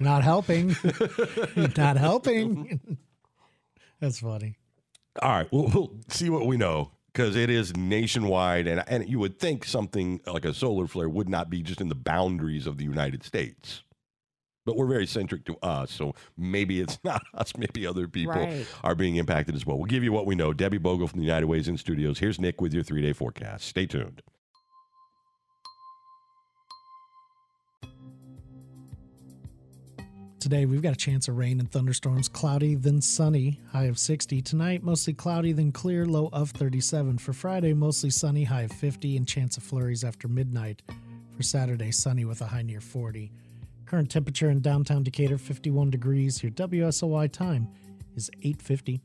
Not 0.00 0.22
helping. 0.24 0.74
Not 1.76 1.96
helping. 1.96 2.98
That's 4.00 4.18
funny. 4.20 4.56
All 5.20 5.30
right, 5.30 5.48
we'll, 5.52 5.68
we'll 5.68 5.92
see 6.08 6.30
what 6.30 6.46
we 6.46 6.56
know 6.56 6.92
because 7.12 7.36
it 7.36 7.50
is 7.50 7.76
nationwide, 7.76 8.66
and 8.66 8.82
and 8.86 9.06
you 9.08 9.18
would 9.18 9.38
think 9.38 9.64
something 9.64 10.20
like 10.26 10.44
a 10.46 10.54
solar 10.54 10.86
flare 10.86 11.08
would 11.08 11.28
not 11.28 11.50
be 11.50 11.62
just 11.62 11.80
in 11.82 11.88
the 11.90 11.94
boundaries 11.94 12.66
of 12.66 12.78
the 12.78 12.84
United 12.84 13.22
States, 13.22 13.82
but 14.64 14.74
we're 14.76 14.86
very 14.86 15.06
centric 15.06 15.44
to 15.44 15.56
us, 15.62 15.90
so 15.90 16.14
maybe 16.38 16.80
it's 16.80 16.98
not 17.04 17.22
us. 17.34 17.52
Maybe 17.58 17.86
other 17.86 18.08
people 18.08 18.32
Right. 18.34 18.66
are 18.82 18.94
being 18.94 19.16
impacted 19.16 19.54
as 19.54 19.66
well. 19.66 19.76
We'll 19.76 19.84
give 19.84 20.02
you 20.04 20.12
what 20.12 20.24
we 20.24 20.34
know. 20.34 20.54
Debbie 20.54 20.78
Bogle 20.78 21.06
from 21.08 21.18
the 21.20 21.26
United 21.26 21.46
Ways 21.46 21.68
in 21.68 21.76
Studios. 21.76 22.18
Here's 22.20 22.40
Nick 22.40 22.60
with 22.62 22.72
your 22.72 22.82
three 22.82 23.02
day 23.02 23.12
forecast. 23.12 23.66
Stay 23.66 23.84
tuned. 23.84 24.22
Today 30.42 30.66
we've 30.66 30.82
got 30.82 30.94
a 30.94 30.96
chance 30.96 31.28
of 31.28 31.38
rain 31.38 31.60
and 31.60 31.70
thunderstorms, 31.70 32.28
cloudy 32.28 32.74
then 32.74 33.00
sunny, 33.00 33.60
high 33.70 33.84
of 33.84 33.96
60. 33.96 34.42
Tonight 34.42 34.82
mostly 34.82 35.14
cloudy 35.14 35.52
then 35.52 35.70
clear, 35.70 36.04
low 36.04 36.30
of 36.32 36.50
37. 36.50 37.18
For 37.18 37.32
Friday 37.32 37.72
mostly 37.74 38.10
sunny, 38.10 38.42
high 38.42 38.62
of 38.62 38.72
50 38.72 39.16
and 39.16 39.28
chance 39.28 39.56
of 39.56 39.62
flurries 39.62 40.02
after 40.02 40.26
midnight. 40.26 40.82
For 41.36 41.44
Saturday 41.44 41.92
sunny 41.92 42.24
with 42.24 42.40
a 42.40 42.46
high 42.46 42.62
near 42.62 42.80
40. 42.80 43.30
Current 43.86 44.10
temperature 44.10 44.50
in 44.50 44.58
downtown 44.58 45.04
Decatur 45.04 45.38
51 45.38 45.90
degrees. 45.90 46.42
Your 46.42 46.50
WSOY 46.50 47.30
time 47.30 47.68
is 48.16 48.28
8:50. 48.42 49.00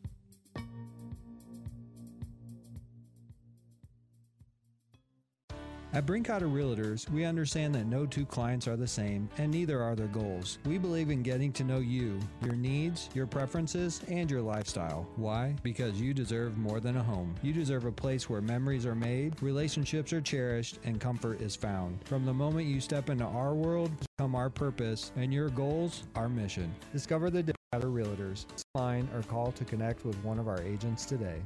At 5.98 6.06
Brinkoetter 6.06 6.42
Realtors, 6.42 7.10
we 7.10 7.26
understand 7.26 7.74
that 7.74 7.88
no 7.88 8.06
two 8.06 8.24
clients 8.24 8.68
are 8.68 8.76
the 8.76 8.86
same, 8.86 9.28
and 9.40 9.50
neither 9.50 9.82
are 9.82 9.96
their 9.96 10.06
goals. 10.06 10.60
We 10.64 10.78
believe 10.78 11.10
in 11.10 11.24
getting 11.24 11.52
to 11.54 11.64
know 11.64 11.80
you, 11.80 12.20
your 12.44 12.54
needs, 12.54 13.10
your 13.16 13.26
preferences, 13.26 14.02
and 14.08 14.30
your 14.30 14.44
lifestyle. 14.44 15.08
Why? 15.16 15.56
Because 15.64 16.00
you 16.00 16.14
deserve 16.14 16.56
more 16.56 16.80
than 16.80 16.98
a 16.98 17.04
home. 17.04 17.34
You 17.42 17.52
deserve 17.52 17.86
a 17.86 17.92
place 17.92 18.30
where 18.30 18.42
memories 18.42 18.86
are 18.86 18.94
made, 18.94 19.42
relationships 19.42 20.14
are 20.14 20.22
cherished, 20.22 20.78
and 20.84 21.02
comfort 21.02 21.42
is 21.42 21.56
found. 21.56 22.08
From 22.08 22.28
the 22.28 22.34
moment 22.34 22.68
you 22.68 22.80
step 22.80 23.10
into 23.10 23.26
our 23.26 23.56
world, 23.56 23.90
come 24.20 24.36
our 24.36 24.52
purpose, 24.52 25.12
and 25.16 25.34
your 25.34 25.50
goals, 25.50 26.04
our 26.16 26.30
mission. 26.30 26.72
Discover 26.94 27.32
the 27.32 27.42
Brinkoetter 27.42 27.92
Realtors. 27.92 28.46
Line 28.76 29.10
or 29.16 29.24
call 29.24 29.52
to 29.54 29.66
connect 29.66 30.06
with 30.06 30.16
one 30.24 30.38
of 30.38 30.48
our 30.48 30.62
agents 30.62 31.06
today. 31.06 31.42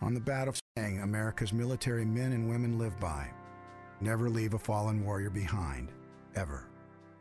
On 0.00 0.14
the 0.14 0.20
battle 0.20 0.54
saying 0.54 0.63
America's 1.04 1.52
military 1.52 2.04
men 2.04 2.32
and 2.32 2.48
women 2.48 2.80
live 2.80 2.98
by. 2.98 3.30
Never 4.00 4.28
leave 4.28 4.54
a 4.54 4.58
fallen 4.58 5.04
warrior 5.04 5.30
behind, 5.30 5.92
ever. 6.34 6.66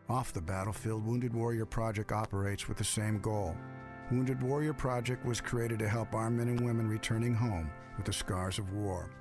Off 0.09 0.33
the 0.33 0.41
battlefield, 0.41 1.05
Wounded 1.05 1.35
Warrior 1.35 1.67
Project 1.67 2.11
operates 2.11 2.67
with 2.67 2.77
the 2.77 2.83
same 2.83 3.19
goal. 3.19 3.55
Wounded 4.09 4.41
Warrior 4.41 4.73
Project 4.73 5.23
was 5.23 5.39
created 5.39 5.77
to 5.77 5.87
help 5.87 6.15
our 6.15 6.31
men 6.31 6.47
and 6.47 6.61
women 6.61 6.89
returning 6.89 7.35
home 7.35 7.69
with 7.95 8.07
the 8.07 8.13
scars 8.13 8.57
of 8.57 8.73
war, 8.73 9.11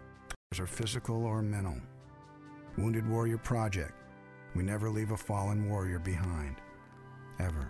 are 0.58 0.66
physical 0.66 1.26
or 1.26 1.42
mental. 1.42 1.76
Wounded 2.78 3.06
Warrior 3.06 3.38
Project. 3.38 3.92
We 4.54 4.62
never 4.62 4.88
leave 4.88 5.10
a 5.10 5.16
fallen 5.16 5.68
warrior 5.68 5.98
behind, 5.98 6.56
ever. 7.38 7.68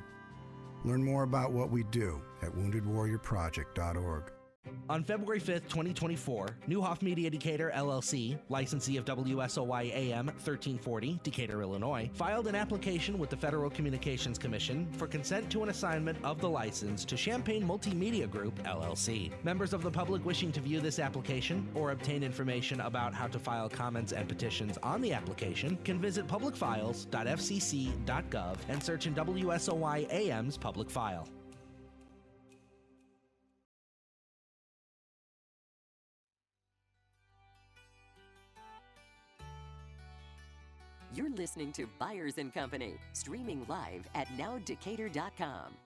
Learn 0.85 1.03
more 1.03 1.25
about 1.25 1.51
what 1.51 1.71
we 1.71 1.83
do 1.85 2.23
at 2.41 2.55
woundedwarriorproject.org. 2.55 4.33
On 4.93 5.03
February 5.03 5.41
5th, 5.41 5.69
2024, 5.71 6.49
Neuhoff 6.69 7.01
Media 7.01 7.31
Decatur 7.31 7.73
LLC, 7.75 8.39
licensee 8.51 8.99
of 8.99 9.07
WSOY 9.07 9.91
AM 9.91 10.27
1340, 10.27 11.19
Decatur, 11.23 11.63
Illinois, 11.63 12.11
filed 12.13 12.47
an 12.47 12.55
application 12.55 13.19
with 13.19 13.31
the 13.31 13.37
Federal 13.39 13.71
Communications 13.71 14.37
Commission 14.37 14.87
for 14.99 15.07
consent 15.07 15.51
to 15.51 15.63
an 15.63 15.71
assignment 15.71 16.23
of 16.23 16.43
the 16.43 16.51
license 16.51 17.07
to 17.07 17.17
Champaign 17.17 17.67
Multimedia 17.67 18.31
Group 18.31 18.63
LLC. 18.65 19.33
Members 19.45 19.73
of 19.73 19.83
the 19.83 19.91
public 19.91 20.23
wishing 20.27 20.53
to 20.53 20.61
view 20.61 20.79
this 20.79 20.99
application 20.99 21.67
or 21.75 21.93
obtain 21.93 22.23
information 22.23 22.83
about 22.83 23.15
how 23.15 23.29
to 23.29 23.39
file 23.39 23.71
comments 23.71 24.13
and 24.13 24.29
petitions 24.29 24.77
on 24.83 25.01
the 25.01 25.15
application 25.15 25.79
can 25.85 26.03
visit 26.03 26.27
publicfiles.fcc.gov 26.27 28.57
and 28.69 28.83
search 28.83 29.07
in 29.07 29.15
WSOY 29.15 30.13
AM's 30.13 30.59
public 30.59 30.91
file. 30.91 31.27
You're 41.15 41.31
listening 41.31 41.73
to 41.73 41.87
Byers 41.99 42.39
and 42.39 42.55
Company, 42.55 42.95
streaming 43.13 43.67
live 43.69 44.09
at 44.15 44.29
nowdecatur.com. 44.39 45.77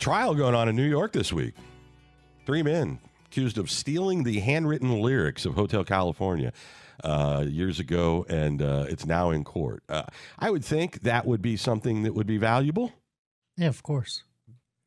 Trial 0.00 0.34
going 0.34 0.56
on 0.56 0.68
in 0.68 0.74
New 0.74 0.88
York 0.88 1.12
this 1.12 1.32
week. 1.32 1.54
Three 2.46 2.64
men 2.64 2.98
accused 3.26 3.56
of 3.56 3.70
stealing 3.70 4.24
the 4.24 4.40
handwritten 4.40 5.00
lyrics 5.00 5.44
of 5.44 5.54
Hotel 5.54 5.84
California 5.84 6.52
uh, 7.04 7.44
years 7.46 7.78
ago, 7.78 8.26
and 8.28 8.60
uh, 8.60 8.86
it's 8.88 9.06
now 9.06 9.30
in 9.30 9.44
court. 9.44 9.84
Uh, 9.88 10.02
I 10.36 10.50
would 10.50 10.64
think 10.64 11.02
that 11.02 11.24
would 11.24 11.40
be 11.40 11.56
something 11.56 12.02
that 12.02 12.14
would 12.14 12.26
be 12.26 12.38
valuable. 12.38 12.92
Yeah, 13.56 13.68
of 13.68 13.84
course. 13.84 14.24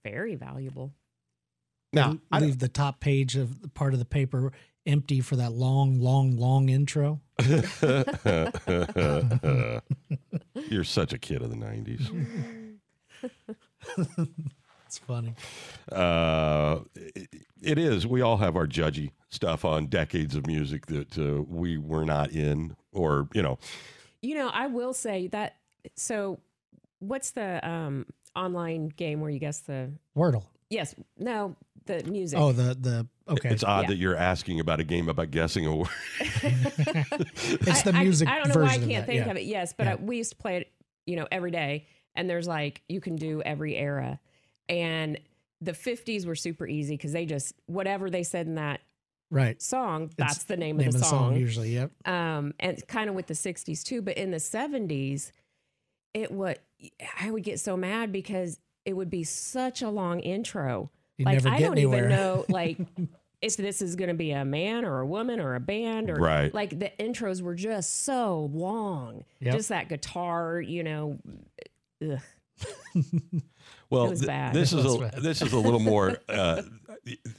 Very 0.04 0.36
valuable. 0.36 0.92
Now, 1.94 2.10
Leave- 2.12 2.20
I 2.32 2.40
leave 2.40 2.60
the 2.60 2.68
top 2.68 3.00
page 3.00 3.36
of 3.36 3.62
the 3.62 3.68
part 3.70 3.94
of 3.94 4.00
the 4.00 4.06
paper 4.06 4.52
empty 4.86 5.20
for 5.22 5.36
that 5.38 5.52
long, 5.52 6.00
long, 6.00 6.38
long 6.38 6.70
intro. 6.70 7.22
You're 10.70 10.84
such 10.84 11.14
a 11.14 11.18
kid 11.18 11.42
of 11.42 11.50
the 11.50 11.56
90s. 11.58 12.78
It's 14.86 15.00
funny. 15.00 15.34
Uh, 15.92 16.80
it, 16.96 17.28
it 17.62 17.78
is. 17.78 18.08
We 18.08 18.22
all 18.22 18.38
have 18.38 18.56
our 18.56 18.66
judgy 18.66 19.12
stuff 19.28 19.66
on 19.66 19.88
decades 19.88 20.34
of 20.34 20.48
music 20.48 20.86
that 20.86 21.18
uh, 21.18 21.42
we 21.42 21.78
were 21.78 22.06
not 22.06 22.32
in, 22.32 22.74
or, 22.94 23.28
you 23.34 23.42
know, 23.42 23.60
You 24.22 24.36
know, 24.36 24.48
I 24.48 24.68
will 24.68 24.94
say 24.94 25.28
that. 25.28 25.58
So, 25.98 26.40
what's 27.00 27.32
the 27.32 27.60
um 27.68 28.06
online 28.34 28.88
game 28.88 29.20
where 29.20 29.30
you 29.30 29.40
guess 29.40 29.60
the? 29.60 29.92
Wordle. 30.16 30.46
Yes, 30.70 30.94
no, 31.18 31.56
the 31.86 32.04
music. 32.04 32.38
Oh, 32.40 32.52
the 32.52 32.76
the 32.76 33.08
okay. 33.30 33.50
it's 33.50 33.64
odd 33.64 33.84
Yeah. 33.84 33.88
that 33.90 33.96
you're 33.98 34.16
asking 34.18 34.60
about 34.60 34.80
a 34.80 34.84
game 34.84 35.08
about 35.10 35.32
guessing 35.32 35.66
a 35.66 35.76
word. 35.76 35.88
it's 36.20 37.82
the 37.84 37.92
I- 37.94 38.00
I- 38.00 38.04
music 38.04 38.28
I, 38.28 38.40
don't 38.40 38.54
know 38.56 38.62
why 38.62 38.70
I 38.74 38.78
can't 38.78 38.92
of 39.00 39.06
think 39.06 39.26
yeah. 39.26 39.32
of 39.32 39.38
it. 39.38 39.44
Yes, 39.46 39.74
but 39.78 39.86
Yeah. 39.88 39.94
I, 39.94 39.96
we 39.96 40.18
used 40.18 40.32
to 40.32 40.36
play 40.38 40.58
it, 40.58 40.72
you 41.06 41.16
know, 41.16 41.28
every 41.32 41.52
day. 41.52 41.86
And 42.16 42.30
there's 42.30 42.48
like 42.48 42.82
you 42.90 43.00
can 43.00 43.16
do 43.16 43.42
every 43.44 43.76
era, 43.76 44.20
and 44.68 45.20
the 45.62 45.72
50s 45.74 46.26
were 46.26 46.36
super 46.36 46.66
easy 46.68 46.96
because 46.96 47.12
they 47.14 47.26
just 47.26 47.54
whatever 47.68 48.10
they 48.10 48.24
said 48.24 48.48
in 48.48 48.56
that 48.56 48.82
Right. 49.30 49.62
song, 49.62 50.10
that's 50.18 50.46
the 50.46 50.56
name, 50.56 50.78
Name 50.78 50.88
of 50.88 50.94
the 50.94 51.04
song. 51.04 51.36
usually. 51.36 51.74
Yep. 51.76 51.92
um, 52.08 52.54
and 52.62 52.86
kind 52.88 53.10
of 53.10 53.16
with 53.16 53.28
the 53.28 53.34
60s 53.34 53.84
too. 53.84 54.02
But 54.02 54.18
in 54.18 54.32
the 54.32 54.38
70s, 54.38 55.32
it 56.14 56.32
would 56.32 56.60
I 57.20 57.30
would 57.30 57.44
get 57.44 57.60
so 57.60 57.76
mad 57.78 58.12
because 58.12 58.58
it 58.88 58.94
would 58.94 59.10
be 59.12 59.24
such 59.24 59.82
a 59.84 59.90
long 59.90 60.20
intro. 60.22 60.90
You 61.18 61.26
like 61.26 61.36
never 61.44 61.50
I 61.50 61.60
don't 61.60 61.74
anywhere. 61.74 62.06
even 62.06 62.10
know 62.10 62.46
like 62.50 62.78
if 63.42 63.58
this 63.58 63.82
is 63.84 63.96
going 63.96 64.08
to 64.08 64.14
be 64.16 64.32
a 64.32 64.44
man 64.46 64.84
or 64.86 65.00
a 65.02 65.06
woman 65.06 65.40
or 65.40 65.54
a 65.56 65.60
band 65.60 66.10
or 66.10 66.16
Right. 66.16 66.52
like 66.54 66.80
the 66.80 66.92
intros 67.00 67.42
were 67.42 67.54
just 67.56 68.04
so 68.06 68.50
long. 68.54 69.24
Yep. 69.42 69.54
Just 69.56 69.70
that 69.70 69.90
guitar, 69.90 70.60
you 70.62 70.84
know. 70.84 71.20
Ugh. 72.02 72.20
Well, 73.90 74.10
was 74.10 74.20
th- 74.22 74.28
bad. 74.28 74.54
this 74.54 74.74
It 74.74 74.80
is 74.80 74.84
was 74.86 74.96
a 74.96 75.00
bad. 75.00 75.14
this 75.22 75.42
is 75.42 75.54
a 75.54 75.60
little 75.60 75.80
more. 75.80 76.18
Uh, 76.28 76.62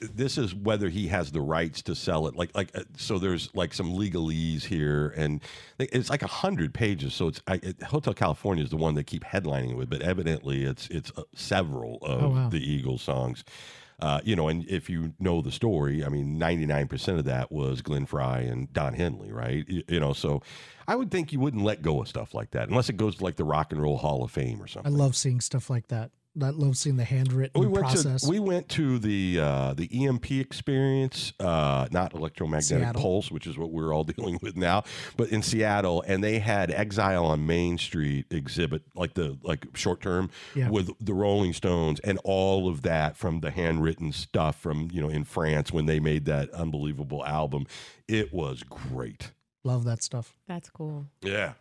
this 0.00 0.38
is 0.38 0.54
whether 0.54 0.88
he 0.88 1.08
has 1.08 1.30
the 1.32 1.40
rights 1.40 1.82
to 1.82 1.94
sell 1.94 2.26
it. 2.26 2.36
Like, 2.36 2.54
like, 2.56 2.70
uh, 2.76 2.84
so 2.96 3.18
there's 3.18 3.54
like 3.54 3.74
some 3.74 3.92
legalese 3.92 4.62
here, 4.64 5.12
and 5.16 5.40
it's 5.78 6.10
like 6.10 6.22
a 6.22 6.26
hundred 6.28 6.74
pages. 6.74 7.14
So 7.14 7.28
it's 7.28 7.40
I, 7.46 7.54
it, 7.62 7.82
Hotel 7.82 8.14
California 8.14 8.64
is 8.64 8.70
the 8.70 8.76
one 8.76 8.94
they 8.94 9.02
keep 9.04 9.24
headlining 9.24 9.76
with, 9.76 9.90
but 9.90 10.02
evidently 10.02 10.64
it's 10.64 10.88
it's 10.88 11.12
uh, 11.16 11.22
several 11.34 11.98
of 12.02 12.22
Oh, 12.22 12.28
wow. 12.30 12.48
the 12.48 12.58
Eagles 12.58 13.02
songs. 13.02 13.44
Uh, 14.00 14.20
you 14.22 14.36
know, 14.36 14.46
and 14.46 14.64
if 14.70 14.88
you 14.88 15.12
know 15.18 15.42
the 15.42 15.50
story, 15.50 16.04
I 16.04 16.08
mean, 16.08 16.38
99% 16.38 17.18
of 17.18 17.24
that 17.24 17.50
was 17.50 17.82
Glenn 17.82 18.06
Frey 18.06 18.46
and 18.46 18.72
Don 18.72 18.94
Henley, 18.94 19.32
right? 19.32 19.64
You, 19.68 19.82
you 19.88 19.98
know, 19.98 20.12
so 20.12 20.40
I 20.86 20.94
would 20.94 21.10
think 21.10 21.32
you 21.32 21.40
wouldn't 21.40 21.64
let 21.64 21.82
go 21.82 22.00
of 22.00 22.06
stuff 22.06 22.32
like 22.32 22.52
that 22.52 22.68
unless 22.68 22.88
it 22.88 22.96
goes 22.96 23.16
to 23.16 23.24
like 23.24 23.34
the 23.34 23.42
Rock 23.42 23.72
and 23.72 23.82
Roll 23.82 23.96
Hall 23.98 24.22
of 24.22 24.30
Fame 24.30 24.62
or 24.62 24.68
something. 24.68 24.92
I 24.92 24.96
love 24.96 25.16
seeing 25.16 25.40
stuff 25.40 25.68
like 25.68 25.88
that. 25.88 26.12
I 26.40 26.50
love 26.50 26.76
seeing 26.76 26.96
the 26.96 27.04
handwritten 27.04 27.60
we 27.60 27.66
went 27.66 27.86
process. 27.86 28.22
to 28.22 28.28
we 28.30 28.38
went 28.38 28.68
to 28.70 28.98
the 29.00 29.40
uh, 29.40 29.74
the 29.74 29.88
EMP 30.06 30.30
experience, 30.32 31.32
uh, 31.40 31.88
not 31.90 32.14
electromagnetic 32.14 32.64
Seattle. 32.84 33.02
pulse, 33.02 33.30
which 33.30 33.46
is 33.46 33.58
what 33.58 33.70
we're 33.70 33.92
all 33.92 34.04
dealing 34.16 34.38
with 34.42 34.56
now, 34.56 34.84
but 35.16 35.30
in 35.30 35.42
Seattle, 35.42 36.02
and 36.06 36.22
they 36.22 36.38
had 36.38 36.70
Exile 36.70 37.24
on 37.26 37.44
Main 37.46 37.76
Street 37.78 38.26
exhibit, 38.30 38.82
like 38.94 39.14
the 39.14 39.36
like 39.42 39.66
short 39.74 40.00
term 40.00 40.30
Yeah. 40.54 40.70
with 40.70 40.90
the 41.04 41.14
Rolling 41.14 41.52
Stones 41.52 41.98
and 42.00 42.18
all 42.24 42.68
of 42.68 42.82
that 42.82 43.16
from 43.16 43.40
the 43.40 43.50
handwritten 43.50 44.12
stuff 44.12 44.60
from 44.60 44.88
you 44.92 45.00
know 45.00 45.08
in 45.08 45.24
France 45.24 45.72
when 45.72 45.86
they 45.86 45.98
made 45.98 46.24
that 46.26 46.50
unbelievable 46.50 47.24
album. 47.26 47.66
It 48.06 48.32
was 48.32 48.62
great. 48.62 49.32
love 49.64 49.84
that 49.84 50.02
stuff. 50.02 50.34
That's 50.46 50.70
cool. 50.70 51.06
Yeah. 51.22 51.54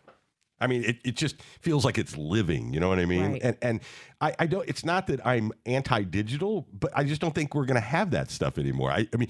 I 0.60 0.66
mean, 0.66 0.84
it, 0.84 0.98
it 1.04 1.16
just 1.16 1.40
feels 1.60 1.84
like 1.84 1.98
it's 1.98 2.16
living. 2.16 2.72
You 2.72 2.80
know 2.80 2.88
what 2.88 2.98
I 2.98 3.06
mean? 3.06 3.32
Right. 3.32 3.42
And 3.42 3.56
and 3.62 3.80
I, 4.20 4.34
I 4.38 4.46
don't. 4.46 4.68
It's 4.68 4.84
not 4.84 5.06
that 5.08 5.24
I'm 5.26 5.52
anti-digital, 5.66 6.66
but 6.72 6.90
I 6.94 7.04
just 7.04 7.20
don't 7.20 7.34
think 7.34 7.54
we're 7.54 7.66
going 7.66 7.80
to 7.80 7.80
have 7.80 8.10
that 8.12 8.30
stuff 8.30 8.58
anymore. 8.58 8.90
I, 8.90 9.08
I 9.12 9.16
mean, 9.16 9.28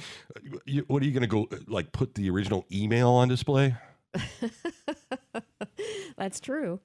you, 0.64 0.84
what 0.88 1.02
are 1.02 1.06
you 1.06 1.12
going 1.12 1.22
to 1.22 1.26
go 1.26 1.48
like? 1.66 1.92
Put 1.92 2.14
the 2.14 2.30
original 2.30 2.66
email 2.72 3.10
on 3.10 3.28
display? 3.28 3.76
That's 6.16 6.40
true. 6.40 6.80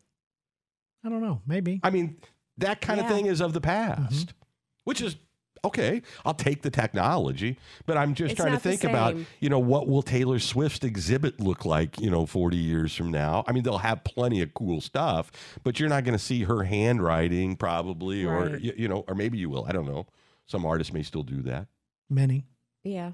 I 1.05 1.09
don't 1.09 1.21
know. 1.21 1.41
Maybe. 1.45 1.79
I 1.83 1.89
mean, 1.89 2.17
that 2.57 2.81
kind 2.81 2.99
of 2.99 3.07
thing 3.07 3.25
is 3.25 3.41
of 3.41 3.53
the 3.53 3.61
past, 3.61 4.27
mm-hmm. 4.27 4.37
which 4.83 5.01
is 5.01 5.15
okay. 5.63 6.01
I'll 6.25 6.33
take 6.33 6.61
the 6.61 6.69
technology, 6.69 7.57
but 7.85 7.97
I'm 7.97 8.13
just 8.13 8.33
It's 8.33 8.41
trying 8.41 8.53
to 8.53 8.59
think 8.59 8.83
about 8.83 9.15
you 9.39 9.49
know 9.49 9.59
what 9.59 9.87
will 9.87 10.01
Taylor 10.01 10.39
Swift's 10.39 10.83
exhibit 10.85 11.39
look 11.39 11.65
like 11.65 11.99
you 11.99 12.09
know 12.09 12.25
40 12.25 12.57
years 12.57 12.95
from 12.95 13.11
now. 13.11 13.43
I 13.47 13.51
mean, 13.51 13.63
they'll 13.63 13.77
have 13.77 14.03
plenty 14.03 14.41
of 14.41 14.53
cool 14.53 14.81
stuff, 14.81 15.31
but 15.63 15.79
you're 15.79 15.89
not 15.89 16.03
going 16.03 16.17
to 16.17 16.23
see 16.23 16.43
her 16.43 16.63
handwriting 16.63 17.55
probably, 17.55 18.25
or 18.25 18.57
you, 18.57 18.73
you 18.75 18.87
know, 18.87 19.05
or 19.07 19.15
maybe 19.15 19.37
you 19.37 19.49
will. 19.49 19.65
I 19.65 19.71
don't 19.71 19.85
know. 19.85 20.07
Some 20.45 20.65
artists 20.65 20.91
may 20.93 21.03
still 21.03 21.23
do 21.23 21.41
that. 21.43 21.67
Many. 22.09 22.45
Yeah. 22.83 23.11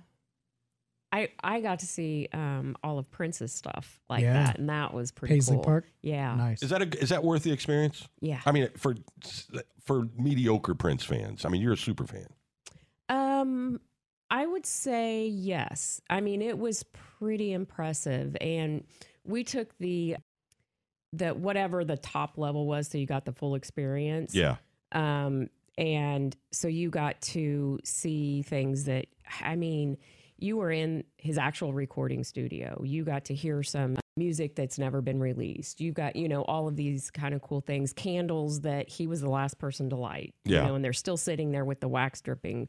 I 1.12 1.30
I 1.44 1.62
got 1.62 1.80
to 1.80 1.88
see 1.88 2.28
um, 2.34 2.76
all 2.84 3.00
of 3.00 3.10
Prince's 3.10 3.52
stuff 3.52 4.00
like 4.10 4.22
Yeah. 4.22 4.34
that, 4.34 4.60
and 4.60 4.70
that 4.70 4.94
was 4.94 5.12
pretty 5.12 5.34
Paisley 5.36 5.56
cool. 5.58 5.64
Park. 5.64 5.86
Yeah. 6.04 6.36
Nice. 6.36 6.62
Is 6.62 6.70
that 6.70 6.82
a, 6.84 7.00
is 7.02 7.10
that 7.10 7.24
worth 7.24 7.42
the 7.44 7.52
experience? 7.52 8.08
Yeah. 8.22 8.42
I 8.46 8.52
mean, 8.52 8.70
for 8.78 8.96
for 9.84 10.08
mediocre 10.18 10.76
Prince 10.76 11.04
fans. 11.04 11.46
I 11.46 11.50
mean, 11.50 11.62
you're 11.62 11.74
a 11.74 11.78
super 11.78 12.06
fan. 12.06 12.28
Um, 13.42 13.80
I 14.32 14.46
would 14.46 14.66
say 14.66 15.28
yes. 15.28 16.02
I 16.10 16.22
mean, 16.22 16.42
it 16.42 16.58
was 16.58 16.84
pretty 17.20 17.52
impressive, 17.54 18.38
and 18.40 18.84
we 19.24 19.44
took 19.44 19.76
the 19.80 20.18
the 21.12 21.30
whatever 21.30 21.84
the 21.84 21.98
top 21.98 22.38
level 22.38 22.68
was, 22.68 22.88
so 22.88 22.98
you 22.98 23.08
got 23.08 23.26
the 23.26 23.32
full 23.32 23.56
experience. 23.56 24.36
Yeah. 24.36 24.58
Um, 24.92 25.50
and 25.78 26.36
so 26.52 26.68
you 26.68 26.90
got 26.90 27.20
to 27.22 27.80
see 27.84 28.44
things 28.44 28.84
that 28.86 29.08
I 29.42 29.56
mean, 29.56 29.98
you 30.38 30.58
were 30.58 30.72
in 30.72 31.04
his 31.18 31.38
actual 31.38 31.74
recording 31.74 32.24
studio. 32.24 32.82
You 32.86 33.04
got 33.04 33.26
to 33.26 33.34
hear 33.34 33.64
some 33.64 33.98
music 34.20 34.54
that's 34.56 34.78
never 34.78 35.02
been 35.02 35.20
released. 35.20 35.82
You've 35.82 35.96
got, 35.96 36.16
you 36.16 36.28
know, 36.30 36.44
all 36.44 36.68
of 36.68 36.76
these 36.76 37.10
kind 37.10 37.34
of 37.34 37.42
cool 37.42 37.62
things, 37.62 37.92
candles 37.94 38.62
that 38.62 38.88
he 38.90 39.08
was 39.08 39.22
the 39.22 39.30
last 39.30 39.58
person 39.58 39.90
to 39.90 39.96
light. 39.96 40.36
Yeah. 40.46 40.62
You 40.62 40.68
know, 40.68 40.76
and 40.76 40.86
they're 40.86 40.94
still 40.94 41.18
sitting 41.18 41.52
there 41.52 41.66
with 41.66 41.80
the 41.80 41.88
wax 41.88 42.22
dripping 42.22 42.68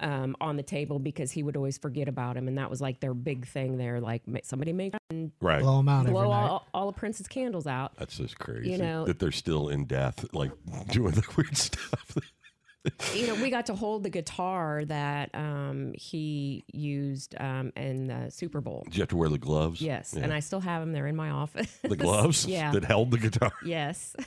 um, 0.00 0.36
on 0.40 0.56
the 0.56 0.62
table 0.62 0.98
because 1.00 1.32
he 1.32 1.42
would 1.42 1.56
always 1.56 1.78
forget 1.78 2.06
about 2.06 2.36
him. 2.36 2.46
And 2.46 2.58
that 2.58 2.70
was 2.70 2.80
like 2.80 3.00
their 3.00 3.14
big 3.14 3.46
thing 3.46 3.76
there. 3.78 4.00
Like 4.00 4.22
somebody 4.44 4.72
make 4.72 4.94
Right. 5.40 5.60
Blow 5.62 5.78
them 5.78 5.88
out 5.88 6.00
every 6.02 6.12
blow 6.12 6.30
night. 6.30 6.48
all, 6.48 6.66
all 6.72 6.88
of 6.88 6.94
Prince's 6.96 7.26
candles 7.26 7.66
out. 7.66 7.96
That's 7.96 8.16
just 8.16 8.38
crazy. 8.38 8.70
You 8.70 8.78
know- 8.78 9.06
that 9.06 9.18
they're 9.18 9.32
still 9.32 9.68
in 9.68 9.86
death, 9.86 10.24
like 10.32 10.52
doing 10.90 11.12
the 11.14 11.24
weird 11.36 11.56
stuff. 11.56 12.16
You 13.14 13.26
know, 13.26 13.34
we 13.34 13.50
got 13.50 13.66
to 13.66 13.74
hold 13.74 14.02
the 14.04 14.10
guitar 14.10 14.84
that 14.86 15.30
um, 15.34 15.92
he 15.94 16.64
used 16.72 17.34
um, 17.38 17.72
in 17.76 18.06
the 18.06 18.30
Super 18.30 18.60
Bowl. 18.60 18.82
Did 18.86 18.96
you 18.96 19.02
have 19.02 19.08
to 19.10 19.16
wear 19.16 19.28
the 19.28 19.38
gloves? 19.38 19.80
Yes, 19.82 20.14
Yeah. 20.16 20.24
and 20.24 20.32
I 20.32 20.40
still 20.40 20.60
have 20.60 20.80
them. 20.82 20.92
They're 20.92 21.06
in 21.06 21.16
my 21.16 21.30
office. 21.30 21.70
the 21.82 21.96
gloves 21.96 22.46
yeah. 22.48 22.70
that 22.72 22.84
held 22.84 23.10
the 23.10 23.18
guitar. 23.18 23.52
yes. 23.64 24.14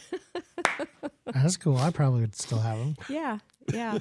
That's 1.26 1.58
cool. 1.58 1.78
I 1.78 1.90
probably 1.92 2.22
would 2.22 2.36
still 2.36 2.60
have 2.60 2.78
them. 2.78 2.96
yeah. 3.10 3.38
Yeah. 3.72 3.98